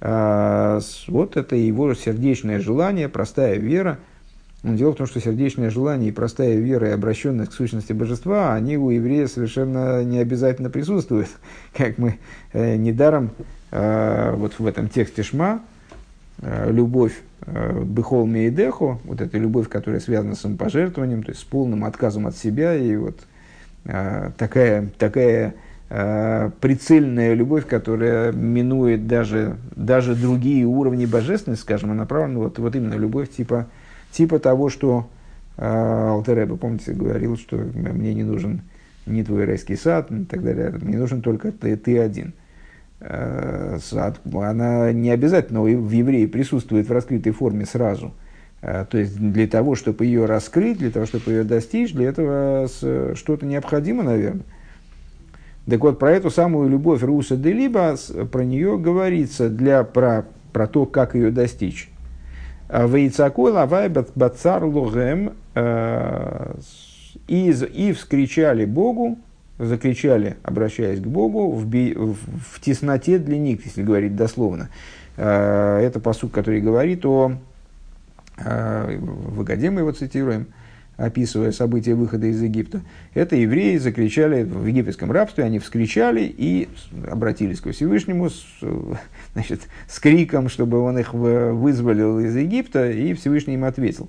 [0.00, 3.98] А, вот это его сердечное желание, простая вера.
[4.62, 8.76] Дело в том, что сердечное желание и простая вера и обращенность к сущности божества, они
[8.76, 11.28] у еврея совершенно не обязательно присутствуют.
[11.76, 12.18] Как мы
[12.52, 13.30] э, недаром
[13.70, 15.60] э, вот в этом тексте Шма,
[16.38, 17.12] э, любовь
[17.46, 22.36] Бехол Мейдеху, вот эта любовь, которая связана с самопожертвованием, то есть с полным отказом от
[22.36, 23.20] себя и вот
[23.86, 25.54] такая, такая
[25.90, 32.74] э, прицельная любовь, которая минует даже, даже другие уровни божественности, скажем, она направлена вот, вот
[32.74, 33.66] именно любовь типа,
[34.10, 35.08] типа того, что
[35.56, 38.62] э, Алтереба, помните, говорил, что мне не нужен
[39.06, 42.32] не твой райский сад и так далее, мне нужен только ты, ты один.
[42.98, 48.25] Сад, она не обязательно в евреи присутствует в раскрытой форме сразу– Э,
[48.90, 52.66] то есть для того, чтобы ее раскрыть, для того, чтобы ее достичь, для этого
[53.14, 54.42] что-то необходимо, наверное.
[55.68, 57.96] Так вот, про эту самую любовь Руса де Либо,
[58.32, 61.90] про нее говорится для, про, про то, как ее достичь.
[62.68, 65.34] Вейцакой лавай бацар логем
[67.28, 69.18] из, и вскричали Богу,
[69.58, 74.70] закричали, обращаясь к Богу, в, би, в, в тесноте для них, если говорить дословно.
[75.16, 77.38] Это посуд, который говорит о,
[78.38, 80.48] в Агаде мы его цитируем,
[80.96, 82.80] описывая события выхода из Египта,
[83.14, 86.68] это евреи закричали в египетском рабстве, они вскричали и
[87.10, 88.44] обратились к Всевышнему с,
[89.34, 94.08] значит, с криком, чтобы он их вызволил из Египта, и Всевышний им ответил.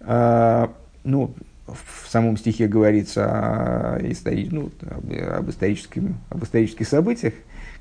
[0.00, 0.72] А,
[1.04, 1.34] ну,
[1.66, 4.48] в самом стихе говорится о, истори...
[4.50, 7.34] ну, об, исторических, об исторических событиях,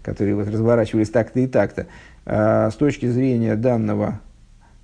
[0.04, 1.88] которые вот разворачивались так-то и так-то.
[2.26, 4.22] А, с точки зрения данного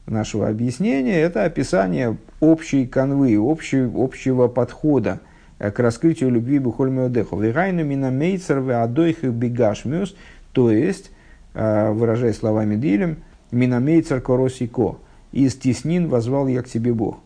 [0.06, 5.22] нашего объяснения, это описание общей канвы, общей, общего подхода
[5.60, 7.40] э, к раскрытию любви Бухольмеодеху.
[7.40, 10.16] Вегайну минамейцер адойх бигашмиус,
[10.52, 11.12] то есть,
[11.54, 13.18] э, выражая словами Дилем,
[13.52, 14.98] минамейцер коросико,
[15.32, 17.20] из теснин возвал я к тебе Бог.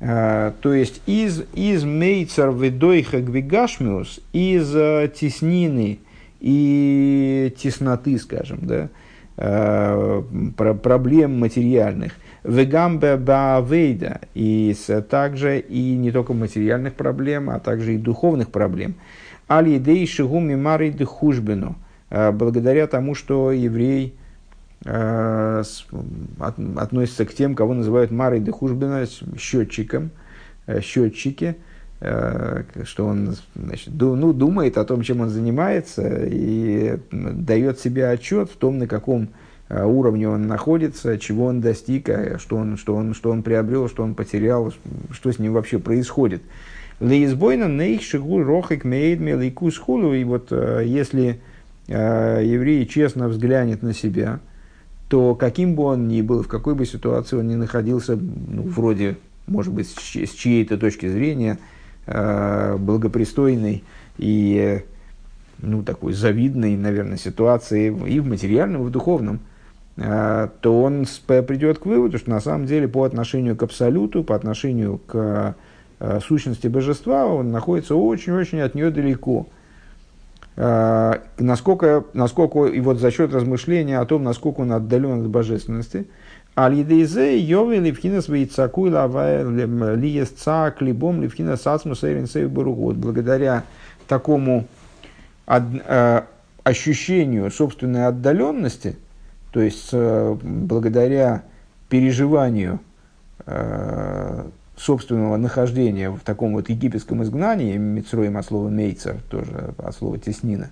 [0.00, 4.70] Uh, то есть из, из мейцер ведойха гвигашмиус, из
[5.12, 6.00] теснины
[6.40, 8.88] и тесноты, скажем, да, Э,
[9.36, 12.12] проблем материальных.
[12.44, 14.76] Вегамбе баавейда, и
[15.08, 18.94] также и не только материальных проблем, а также и духовных проблем.
[19.48, 21.76] Аль-Едей Шигуми Мари Дхужбину,
[22.10, 24.14] э, благодаря тому, что еврей
[24.84, 25.62] э,
[26.76, 29.06] относится к тем, кого называют Марой Дхужбина,
[29.38, 30.10] счетчиком,
[30.80, 31.54] счетчики, Э,
[32.84, 38.56] что он значит, ну, думает о том, чем он занимается, и дает себе отчет в
[38.56, 39.28] том, на каком
[39.68, 43.88] э, уровне он находится, чего он достиг, а что он, что он, что он приобрел,
[43.88, 44.72] что он потерял,
[45.10, 46.42] что с ним вообще происходит.
[47.00, 50.14] Лейсбойна нейх шигу рохик мейдме лейкус хулу.
[50.14, 51.40] И вот э, если
[51.86, 54.40] еврей честно взглянет на себя,
[55.08, 59.16] то каким бы он ни был, в какой бы ситуации он ни находился, ну, вроде,
[59.46, 61.73] может быть, с чьей-то точки зрения– Э,
[62.06, 63.84] благопристойной
[64.18, 64.82] и
[65.58, 69.40] ну, такой завидной, наверное, ситуации и в материальном, и в духовном,
[69.96, 74.34] э, то он придет к выводу, что на самом деле по отношению к абсолюту, по
[74.34, 75.56] отношению к
[76.00, 79.46] э, сущности божества, он находится очень-очень от нее далеко.
[80.56, 86.06] Насколько, насколько, и вот за счет размышления о том, насколько он отдален от божественности–
[86.56, 93.64] Аль-Едейзе Йове Левхинас Вейцаку Лиес Цак Либом Левхинас Ацмус Эйрин Вот благодаря
[94.06, 94.66] такому
[95.48, 96.22] э,
[96.62, 98.96] ощущению собственной отдаленности,
[99.50, 101.42] то есть э, благодаря
[101.88, 102.78] переживанию
[103.46, 104.44] э,
[104.76, 110.70] собственного нахождения в таком вот египетском изгнании, Мицроем от слова мейцер, тоже от слова теснина,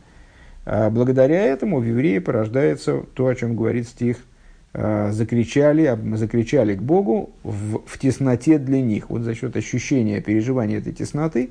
[0.64, 4.18] благодаря этому в евреи порождается то, о чем говорит стих–
[4.74, 9.10] закричали, закричали к Богу в, в тесноте для них.
[9.10, 11.50] Вот за счет ощущения, переживания этой тесноты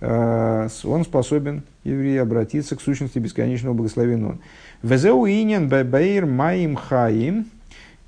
[0.00, 4.38] э, он способен, еврей, обратиться к сущности бесконечного благословенного.
[4.82, 7.46] Везеу инин бейр маим хаим.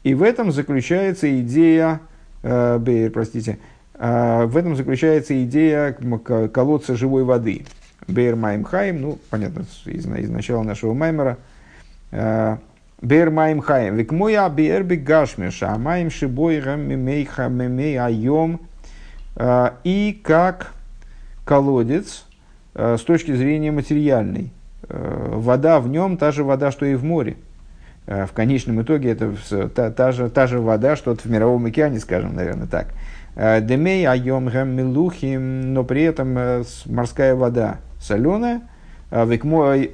[0.03, 2.01] И в этом заключается идея,
[2.43, 3.59] э, бейр, простите,
[3.95, 5.97] в этом заключается идея
[6.53, 7.65] колодца живой воды.
[8.09, 11.39] Бейр маим хаим, ну, понятно, из, из начала нашего маймера,
[13.03, 13.97] Бер маим хаем.
[13.97, 18.61] Век мой абер бегашмеша, маим шибойрам мемейха мемей айом.
[19.35, 20.73] А, и как
[21.45, 22.27] колодец
[22.75, 24.53] а, с точки зрения материальной.
[24.89, 27.37] А, вода в нем та же вода, что и в море.
[28.07, 32.35] В конечном итоге это та, та, же, та же вода, что в мировом океане, скажем,
[32.35, 32.89] наверное, так.
[33.37, 38.63] Демей айом гам милухим, но при этом морская вода соленая,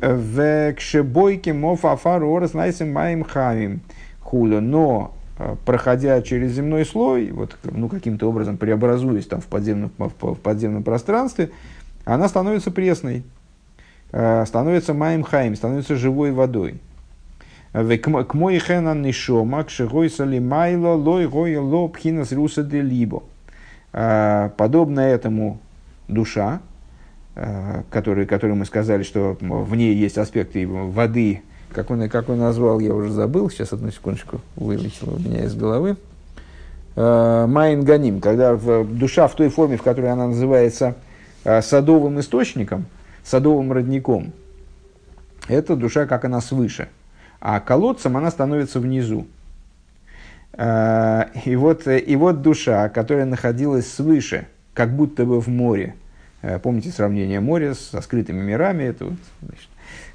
[0.00, 3.80] Векшебойки мофафар орас найсим маем хавим
[4.20, 4.60] хулю.
[4.60, 10.36] Но э, проходя через земной слой, вот, ну, каким-то образом преобразуясь там в подземном, в
[10.36, 11.50] подземном пространстве,
[12.04, 13.24] она становится пресной,
[14.12, 16.78] э, становится маем хаим, становится живой водой.
[17.72, 23.24] К мой хенан нишома, к шигойса ли майло, лой гой ло пхинас руса де либо.
[23.92, 25.58] Э, подобно этому
[26.06, 26.77] душа, Э,
[27.90, 32.80] который, который мы сказали, что в ней есть аспекты воды, как он, как он назвал,
[32.80, 35.96] я уже забыл, сейчас одну секундочку вылетело у меня из головы.
[36.96, 40.96] Э, Майн Ганим, когда в, душа в той форме, в которой она называется
[41.44, 42.86] э, садовым источником,
[43.22, 44.32] садовым родником,
[45.46, 46.88] это душа, как она свыше.
[47.40, 49.26] А колодцем она становится внизу.
[50.58, 56.07] И вот, и вот душа, которая находилась свыше, как будто бы в море, Э,
[56.62, 58.84] помните сравнение моря со скрытыми мирами?
[58.84, 59.68] Это вот, значит,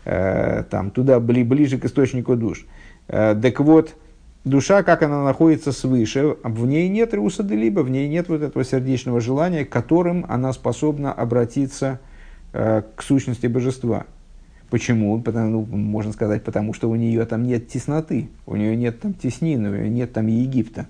[0.05, 2.65] э, там, туда бли, ближе к источнику душ.
[3.07, 3.95] Э, так вот,
[4.43, 8.63] душа, как она находится свыше, в ней нет руса либо в ней нет вот этого
[8.63, 11.99] сердечного желания, которым она способна обратиться
[12.53, 14.05] э, к сущности божества.
[14.69, 15.21] Почему?
[15.21, 19.13] Потому, ну, можно сказать, потому что у нее там нет тесноты, у нее нет там
[19.13, 20.88] теснины, у нее нет там Египта.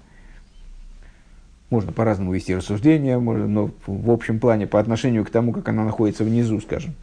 [1.73, 5.83] Можно по-разному вести рассуждения, можно, но в общем плане по отношению к тому, как она
[5.83, 6.93] находится внизу, скажем.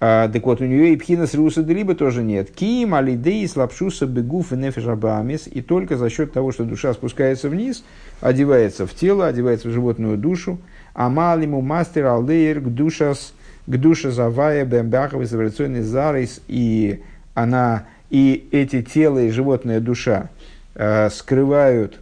[0.00, 2.50] А, так вот, у нее и пхина с руса либо тоже нет.
[2.50, 5.46] Киим алидей слабшуса бегуф и нефишабамис.
[5.46, 7.84] И только за счет того, что душа спускается вниз,
[8.20, 10.58] одевается в тело, одевается в животную душу.
[10.94, 13.34] Амалиму мастер алдеер к душас
[13.68, 16.40] к душе завая из эволюционный зарис.
[16.48, 20.28] И она, и эти тело и животная душа
[20.74, 22.00] э, скрывают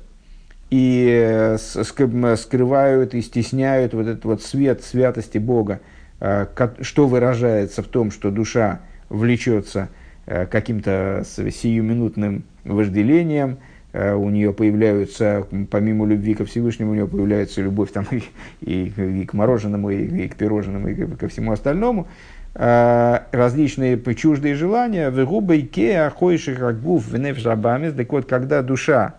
[0.71, 5.81] и э, скрывают и стесняют вот этот вот свет святости Бога,
[6.21, 6.47] э,
[6.81, 9.89] что выражается в том, что душа влечется
[10.27, 13.59] э, каким-то сиюминутным вожделением,
[13.93, 18.23] у нее появляются, помимо любви ко Всевышнему, у нее появляется любовь там, и,
[18.61, 22.07] и, и к мороженому, и, и к пирожному, и ко всему остальному,
[22.55, 29.17] различные чуждые желания, в губой ке, ахойших агуф, в нефшабамис, так вот, когда душа,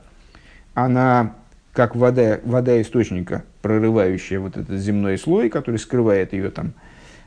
[0.73, 1.33] она
[1.73, 6.73] как вода, вода источника, прорывающая вот этот земной слой, который скрывает ее там,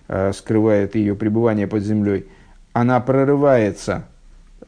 [0.09, 2.27] э, скрывает ее пребывание под землей,
[2.73, 4.05] она прорывается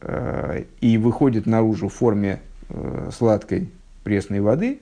[0.01, 3.69] э, и выходит наружу в форме э, сладкой
[4.03, 4.79] пресной воды,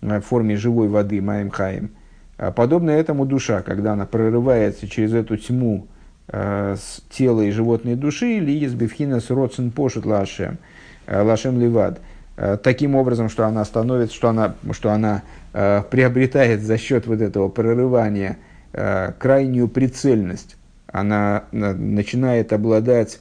[0.00, 1.90] в форме живой воды, маем хаем.
[2.56, 5.86] Подобно этому душа, когда она прорывается через эту тьму
[6.26, 10.58] с тела и животной души, ли из бифхина с родсен пошут лашем,
[11.06, 11.96] лашем Э,
[12.62, 15.22] таким образом, что она становится, что она, что она
[15.52, 18.38] э, приобретает за счет вот этого прорывания
[18.72, 20.56] э, крайнюю прицельность.
[20.86, 23.20] Она на, начинает обладать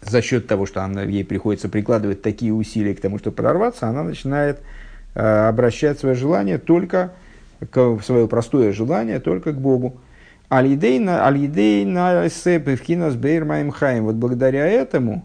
[0.00, 4.02] за счет того, что она, ей приходится прикладывать такие усилия к тому, чтобы прорваться, она
[4.02, 4.60] начинает
[5.14, 7.12] э, обращать свое желание только,
[7.70, 10.00] к, свое простое желание только к Богу.
[10.48, 13.72] Алидей на алидей на сепевкинас бейрмаем
[14.04, 15.24] Вот благодаря этому,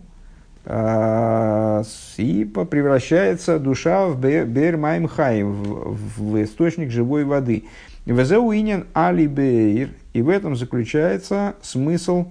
[0.70, 7.64] и превращается душа в Бер Хайм, в источник живой воды.
[8.06, 12.28] Везеуинен Али Бейр, и в этом заключается смысл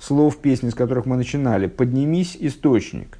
[0.00, 1.66] слов песни, с которых мы начинали.
[1.66, 3.18] «Поднимись, источник».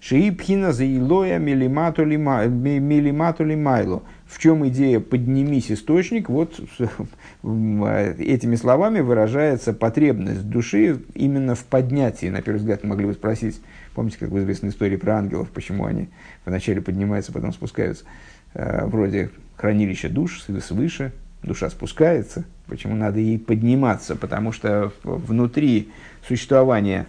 [0.00, 4.02] Шиипхина заилоя милимату лимайло.
[4.26, 6.28] В чем идея «поднимись, источник»?
[6.28, 6.60] Вот
[7.42, 12.26] этими словами выражается потребность души именно в поднятии.
[12.26, 13.60] На первый взгляд могли бы спросить,
[13.94, 16.08] Помните, как в известной истории про ангелов, почему они
[16.44, 18.04] вначале поднимаются, потом спускаются.
[18.52, 22.44] Э, вроде хранилища душ свыше, душа спускается.
[22.66, 24.16] Почему надо ей подниматься?
[24.16, 25.90] Потому что внутри
[26.26, 27.06] существования,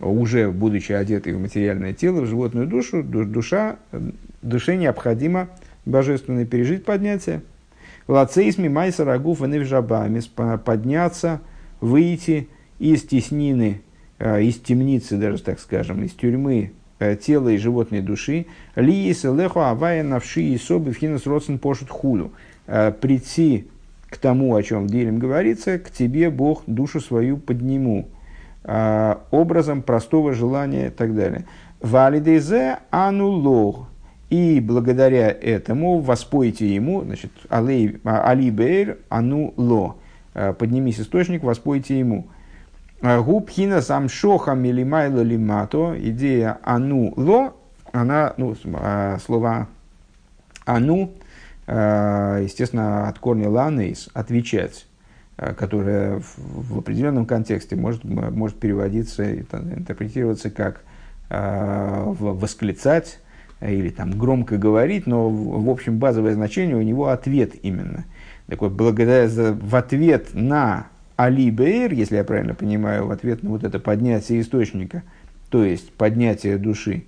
[0.00, 3.76] уже будучи одетой в материальное тело, в животную душу, душа,
[4.42, 5.48] душе необходимо
[5.86, 7.42] божественно пережить поднятие.
[8.08, 9.40] Лацейсми майса рагуф
[10.58, 11.40] подняться,
[11.80, 13.83] выйти из теснины Э,
[14.18, 18.46] из темницы, даже так скажем, из тюрьмы э, тела и животной души,
[18.76, 22.32] ли лехо авая навши и собы в хинус родсен пошут хулю,
[22.66, 23.66] э, прийти
[24.08, 28.08] к тому, о чем в Дилем говорится, к тебе Бог душу свою подниму,
[28.64, 31.44] образом простого желания и так далее.
[31.80, 33.88] Валидезе анулог.
[34.30, 39.96] И благодаря этому воспойте ему, значит, алей, али бейр ану ло.
[40.58, 42.26] Поднимись источник, воспойте ему.
[43.04, 47.54] Губхина сам шоха милимайло лимато, идея ану ло,
[47.92, 49.68] она, ну, а, слова
[50.64, 51.10] ану,
[51.66, 54.86] а, естественно, от корня ланейс, отвечать,
[55.36, 60.80] а, которое в определенном контексте может, может переводиться, интерпретироваться как
[61.28, 63.18] восклицать
[63.60, 68.04] или там громко говорить, но в общем базовое значение у него ответ именно.
[68.46, 70.86] Так вот, благодаря в ответ на
[71.16, 75.02] Али Бейр, если я правильно понимаю, в ответ на вот это поднятие источника,
[75.48, 77.04] то есть поднятие души,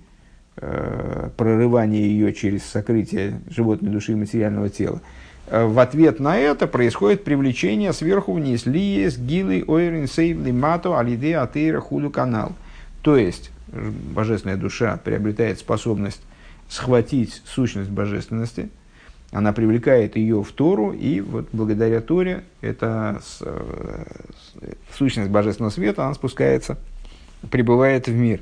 [0.55, 5.01] э, прорывание ее через сокрытие животной души и материального тела,
[5.47, 8.65] э, в ответ на это происходит привлечение сверху вниз.
[8.65, 12.53] Лиес, гилы, ойрин, сейвли, мато, алиде, атеира, худу, канал.
[13.01, 16.21] То есть, божественная душа приобретает способность
[16.69, 18.69] схватить сущность божественности–
[19.31, 24.03] она привлекает ее в Тору, и вот благодаря Торе эта э,
[24.93, 26.77] сущность божественного света, она спускается,
[27.51, 28.39] прибывает в мир.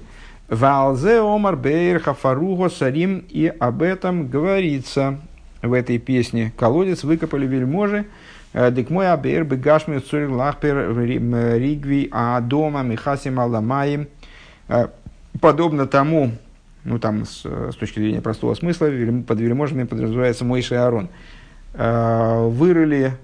[0.48, 5.20] Валзе омар бейр хафаруго сарим, и об этом говорится
[5.64, 6.54] в этой песне.
[6.56, 8.06] Колодец выкопали вельможи,
[8.72, 14.08] Дик мой абер бегашми цурик лахпер ригви а дома михасим аламаем.
[15.42, 16.32] Подобно тому,
[16.86, 18.86] ну там с, с точки зрения простого смысла,
[19.28, 21.10] под вельможами подразумевается Мойша и Аарон,
[21.74, 23.18] вырыли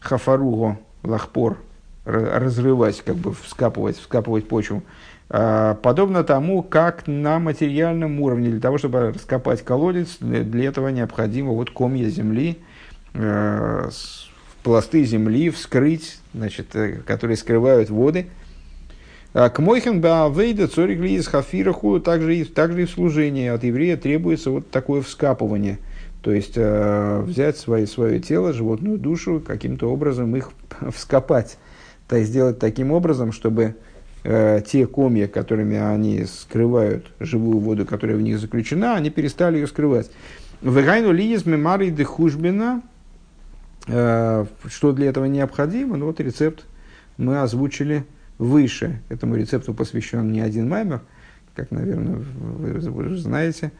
[0.00, 1.58] хафаруго лахпор,
[2.06, 4.82] разрывать, как бы вскапывать, вскапывать почву.
[5.28, 11.70] Подобно тому, как на материальном уровне, для того, чтобы раскопать колодец, для этого необходимо вот
[11.70, 12.58] комья земли,
[14.64, 18.26] пласты земли вскрыть, значит, э, которые скрывают воды.
[19.34, 24.50] А к Мойхен Баавейда Цорик из Хафираху также, также и в служении от еврея требуется
[24.50, 25.78] вот такое вскапывание.
[26.22, 30.52] То есть э, взять свое, свое тело, животную душу, каким-то образом их
[30.94, 31.58] вскопать.
[32.08, 33.74] То есть сделать таким образом, чтобы
[34.22, 39.66] э, те комья, которыми они скрывают живую воду, которая в них заключена, они перестали ее
[39.66, 40.10] скрывать.
[40.62, 42.82] Вегайну лиес мемарий дехужбина
[43.86, 45.96] Э, что для этого необходимо?
[45.96, 46.64] Ну вот рецепт
[47.16, 48.04] мы озвучили
[48.44, 49.00] выше.
[49.08, 51.02] Этому рецепту посвящен не один маймер,
[51.54, 53.72] как, наверное, вы, уже знаете.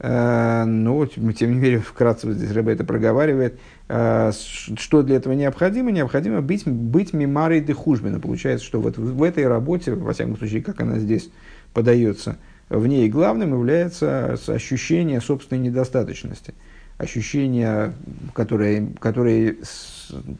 [0.00, 3.58] Э, но, тем не менее, вкратце здесь Рэбе это проговаривает.
[3.88, 5.90] Э, что для этого необходимо?
[5.90, 8.20] Необходимо быть, быть мемарой дехужбина.
[8.20, 11.30] Получается, что вот в этой работе, во всяком случае, как она здесь
[11.72, 12.36] подается,
[12.68, 16.54] в ней главным является ощущение собственной недостаточности–
[16.98, 17.94] ощущения,
[18.34, 19.56] которые, которые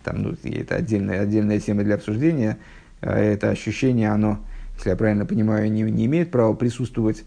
[0.03, 2.59] там, ну, это отдельная, отдельная тема для обсуждения,
[3.01, 4.39] это ощущение, оно,
[4.77, 7.25] если я правильно понимаю, не, не имеет права присутствовать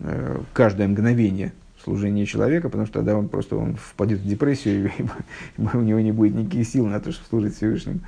[0.00, 1.52] э, каждое мгновение
[1.82, 6.12] служения человека, потому что тогда он просто он впадет в депрессию, и, у него не
[6.12, 8.00] будет никаких сил на то, чтобы служить Всевышнему.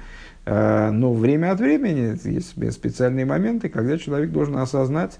[0.46, 5.18] Э, но время от времени есть специальные моменты, когда человек должен осознать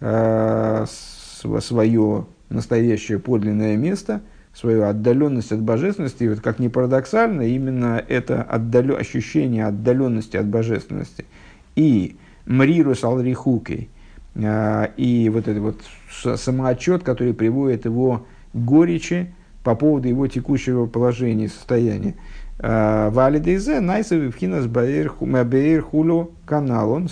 [0.00, 4.22] э, свое настоящее подлинное место–
[4.56, 10.46] свою отдаленность от божественности, и вот как ни парадоксально, именно это отдалё, ощущение отдаленности от
[10.46, 11.26] божественности
[11.74, 13.90] и мрирус алрихукей,
[14.34, 21.48] а, и вот этот вот самоотчет, который приводит его горечи по поводу его текущего положения,
[21.48, 22.14] состояния.
[22.58, 27.10] А, Валидейзе найсов вхинас баэр хулю канал, он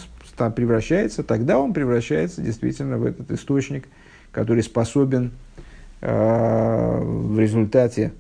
[0.57, 3.87] превращается, тогда он превращается действительно в этот источник,
[4.33, 5.44] который способен Э,
[6.05, 8.13] в результате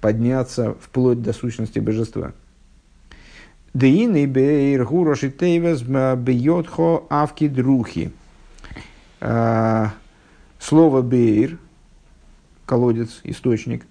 [0.00, 2.32] подняться вплоть до сущности божества.
[3.72, 8.12] Деины бейр гуроши тейвес бьетхо авки друхи.
[9.20, 9.86] Э,
[10.58, 11.58] слово бейр,
[12.66, 13.84] колодец, источник,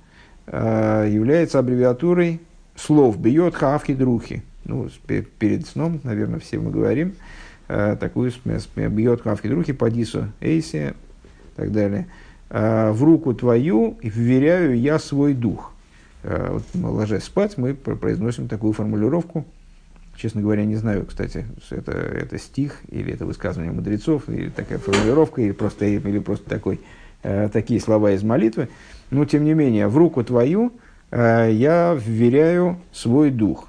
[0.47, 2.41] э, является аббревиатурой
[2.75, 4.43] слов бьетха авки друхи.
[4.65, 7.15] Ну, перед сном, наверное, все мы говорим
[7.67, 8.31] такую
[8.75, 12.22] бьет авки друхи, падису эйси и так далее– Э,
[12.53, 15.73] в руку твою вверяю я свой дух.
[16.21, 19.45] Э, вот, ложась спать, мы произносим такую формулировку.
[20.15, 25.41] Честно говоря, не знаю, кстати, это, это стих или это высказывание мудрецов, или такая формулировка,
[25.41, 26.79] или просто, или просто такой,
[27.23, 28.69] э, такие слова из молитвы.
[29.09, 30.71] Но, тем не менее, в руку твою
[31.11, 33.67] я вверяю свой дух.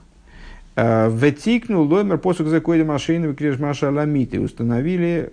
[0.77, 4.41] Ветикнул ломер посук закоида машины крежмаша ламиты.
[4.41, 5.31] Установили,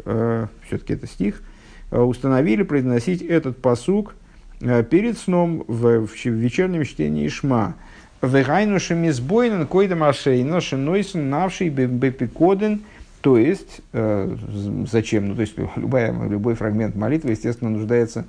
[0.68, 1.51] все-таки это стих, Э,
[2.00, 4.16] установили произносить этот посук
[4.62, 7.76] э, перед сном в, в вечернем чтении Шма.
[8.22, 12.82] Вегайнушем избойнен койдам ашейно шинойсен навший бепикоден.
[13.22, 14.36] То есть, э,
[14.89, 15.28] зачем?
[15.30, 18.26] Ну, то есть, любая, любой фрагмент молитвы, естественно, нуждается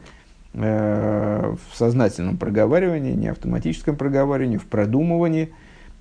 [0.54, 5.50] э, в сознательном проговаривании, не автоматическом проговаривании, в продумывании,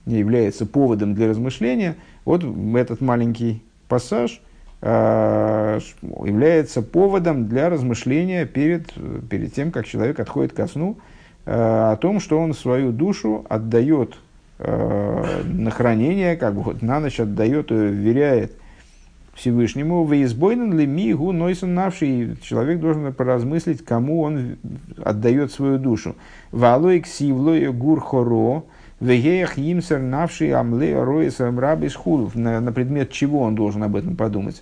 [0.07, 1.95] является поводом для размышления.
[2.25, 2.43] Вот
[2.75, 4.50] этот маленький пассаж– Э,
[4.81, 8.91] является поводом для размышления перед,
[9.29, 10.97] перед тем, как человек отходит ко сну,
[11.45, 14.17] э, о том, что он свою душу отдает
[14.57, 18.53] э, на хранение, как бы вот на ночь отдает ее, вверяет
[19.35, 24.57] Всевышнему, в избойнен ли мигу нойсон навший, человек должен поразмыслить, кому он
[25.03, 26.15] отдает свою душу.
[26.51, 28.63] Валой ксивлой гур хоро,
[28.99, 31.97] вегеях имсер навший амле роис рабис
[32.35, 34.61] на предмет чего он должен об этом подумать.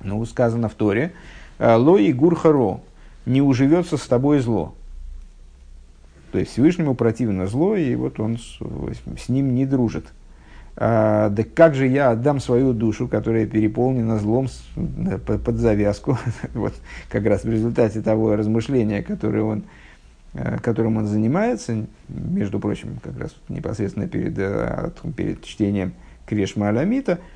[0.00, 1.12] Ну, сказано в Торе,
[1.58, 2.80] «Э, «Ло и гурхаро»–
[3.26, 4.74] «не уживется с тобой зло».
[6.32, 8.58] То есть Всевышнему противно зло, и вот он с,
[9.22, 10.06] с ним не дружит.
[10.76, 14.64] А, да как же я отдам свою душу, которая переполнена злом с,
[15.24, 16.18] под завязку,
[16.54, 16.74] вот
[17.08, 19.62] как раз в результате того размышления, которое он,
[20.32, 25.94] э, которым он занимается, между прочим, как раз непосредственно перед, э, перед чтением
[26.26, 27.20] Крешма Аламита–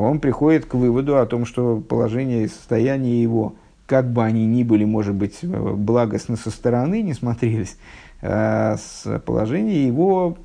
[0.00, 3.54] он приходит к выводу о том, что положение и состояние его,
[3.86, 7.76] как бы они ни были, может быть, благостны со стороны, не смотрелись,
[8.22, 10.36] э, с положения его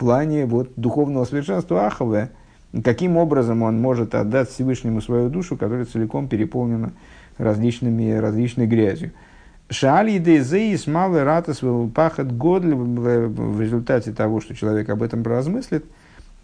[0.00, 2.30] плане вот, духовного совершенства Ахаве,
[2.82, 6.92] каким образом он может отдать Всевышнему свою душу, которая целиком переполнена
[7.36, 9.12] различными, различной грязью.
[9.68, 11.60] Шаали дейзеис малый ратас
[11.94, 15.84] пахат годль в результате того, что человек об этом поразмыслит,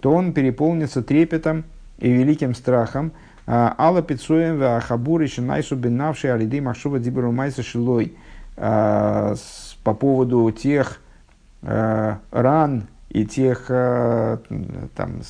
[0.00, 1.64] то он переполнится трепетом
[1.98, 3.12] и великим страхом.
[3.46, 8.16] А, Алла в ахабуре шинайсу бенавший алиды махшува диберу майса шилой
[8.56, 9.34] а,
[9.84, 11.00] по поводу тех
[11.62, 15.22] а, ран и тех там,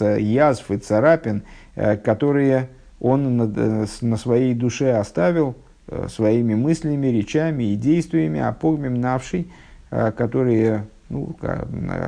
[0.00, 1.42] язв и царапин,
[1.74, 2.70] которые
[3.00, 5.56] он на, на своей душе оставил
[5.86, 8.52] Э, своими мыслями, речами и действиями, а
[8.96, 9.52] напший,
[9.90, 11.36] э, которые, ну,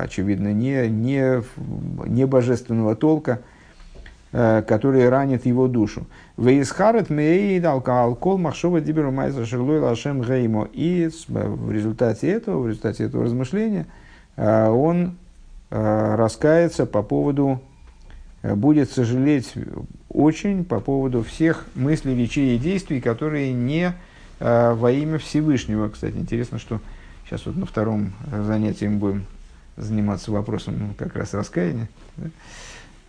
[0.01, 1.43] очевидно, не, не,
[2.07, 3.41] не божественного толка,
[4.37, 6.05] э, которые ранят его душу.
[6.37, 10.67] Вейсхарет мейд алкоголь махшова диберу майза шерлой лашем геймо.
[10.73, 13.87] И в результате этого, в результате этого размышления,
[14.37, 15.15] он
[15.69, 17.59] раскается по поводу
[18.41, 19.53] Э, будет сожалеть
[20.09, 23.93] очень по поводу всех мыслей, речей и действий, которые не
[24.39, 25.89] э, во имя Всевышнего.
[25.89, 26.79] Кстати, интересно, что
[27.25, 29.25] сейчас вот на втором занятии мы будем
[29.75, 31.89] заниматься вопросом как раз раскаяния.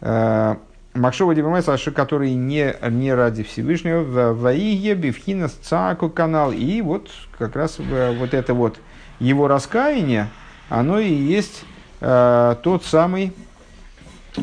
[0.00, 0.56] Э,
[0.98, 6.52] Макшова Дибамайса, который не, не ради Всевышнего, Ваие, Бифхина, Цаку канал.
[6.52, 8.78] И вот как раз вот это вот
[9.20, 10.28] его раскаяние,
[10.68, 11.64] оно и есть
[12.00, 13.32] э, тот самый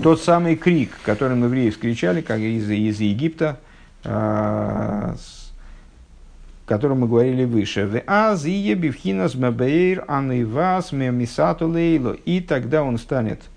[0.02, 3.60] тот самый крик, которым евреи вскричали, как из, из Египта,
[4.04, 5.16] э, о
[6.66, 7.82] котором мы говорили выше.
[12.26, 13.55] И тогда он станет, э,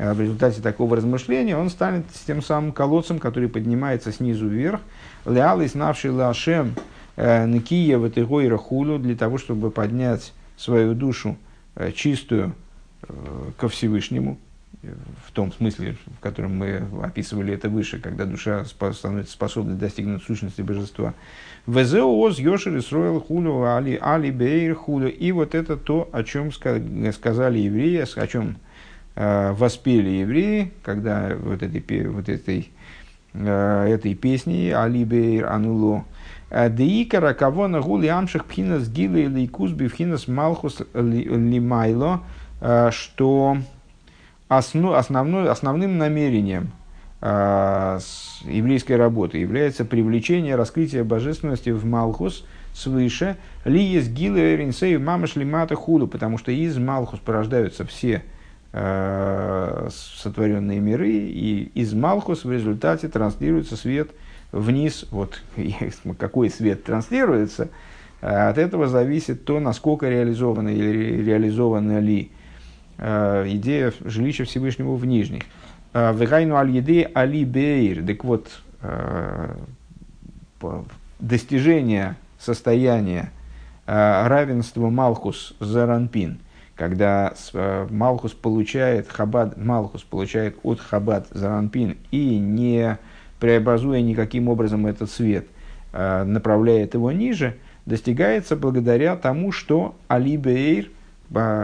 [0.00, 4.80] в результате такого размышления, он станет тем самым колодцем, который поднимается снизу вверх.
[5.26, 6.74] Леал, знавший Лашем,
[7.16, 11.36] э, Накия, Ватыгой, Рахулю, для того, чтобы поднять свою душу
[11.94, 12.54] чистую
[13.56, 14.38] ко Всевышнему,
[15.26, 20.62] в том смысле, в котором мы описывали это выше, когда душа становится способной достигнуть сущности
[20.62, 21.14] божества.
[21.66, 25.12] Везеоз Йошер Исроил Хулю Али Али Бейр Хулю.
[25.12, 28.54] И вот это то, о чем сказали евреи, о чем э,
[29.22, 32.70] воспели евреи, когда вот этой, вот этой,
[33.34, 36.04] э, этой песни Али Бейр Ануло.
[36.50, 42.22] Деикара кого на гули амших пхинас гилы или кузби пхинас малхус лимайло,
[42.90, 43.58] что
[44.50, 46.72] основ, основной, основным намерением
[47.22, 47.98] э,
[48.44, 52.44] еврейской работы является привлечение, раскрытие божественности в Малхус
[52.74, 53.36] свыше.
[53.64, 58.20] Ли есть гилы ринсей мамаш лимата худу, потому что из Малхус порождаются все э,
[58.72, 64.12] сотворенные миры, и из Малхус в результате транслируется свет
[64.52, 65.06] вниз.
[65.10, 65.42] Вот
[66.18, 67.70] какой свет транслируется,
[68.20, 72.30] от этого зависит то, насколько реализовано или реализовано ли
[73.02, 75.44] Э, идея жилища Всевышнего в нижних.
[75.94, 78.06] Э, Вегайну аль еды али бейр.
[78.06, 79.54] Так вот, э,
[81.18, 83.32] достижение состояния
[83.86, 86.38] равенства Малхус Заранпин,
[86.80, 87.34] когда
[87.90, 92.98] Малхус получает Хабад, Малхус получает от Хабад Заранпин и не
[93.38, 95.46] преобразуя никаким образом этот свет,
[95.92, 100.88] направляет его ниже, достигается благодаря тому, что Али Бейр–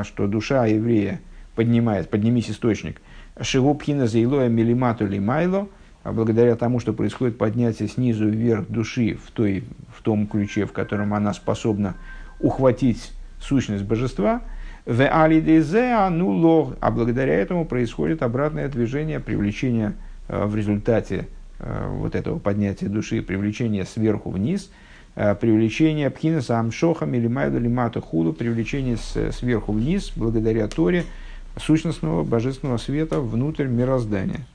[0.05, 1.21] что душа еврея
[1.55, 3.01] поднимает, поднимись источник,
[3.41, 5.69] Шигубхина заилоя милимату лимайло,
[6.05, 9.65] а благодаря тому, что происходит поднятие снизу вверх души в, той,
[9.95, 11.97] в том ключе, в котором она способна
[12.39, 14.43] ухватить сущность божества,
[14.87, 19.93] в анулог, а благодаря этому происходит обратное движение, привлечение
[20.29, 21.29] э, в результате
[21.59, 24.71] э, вот этого поднятия души, привлечение сверху вниз–
[25.17, 28.99] Э, привлечение пхинаса амшоха милимайду лимату худу, привлечение
[29.33, 31.05] сверху вниз, благодаря Торе,
[31.57, 34.47] сущностного божественного света внутрь мироздания.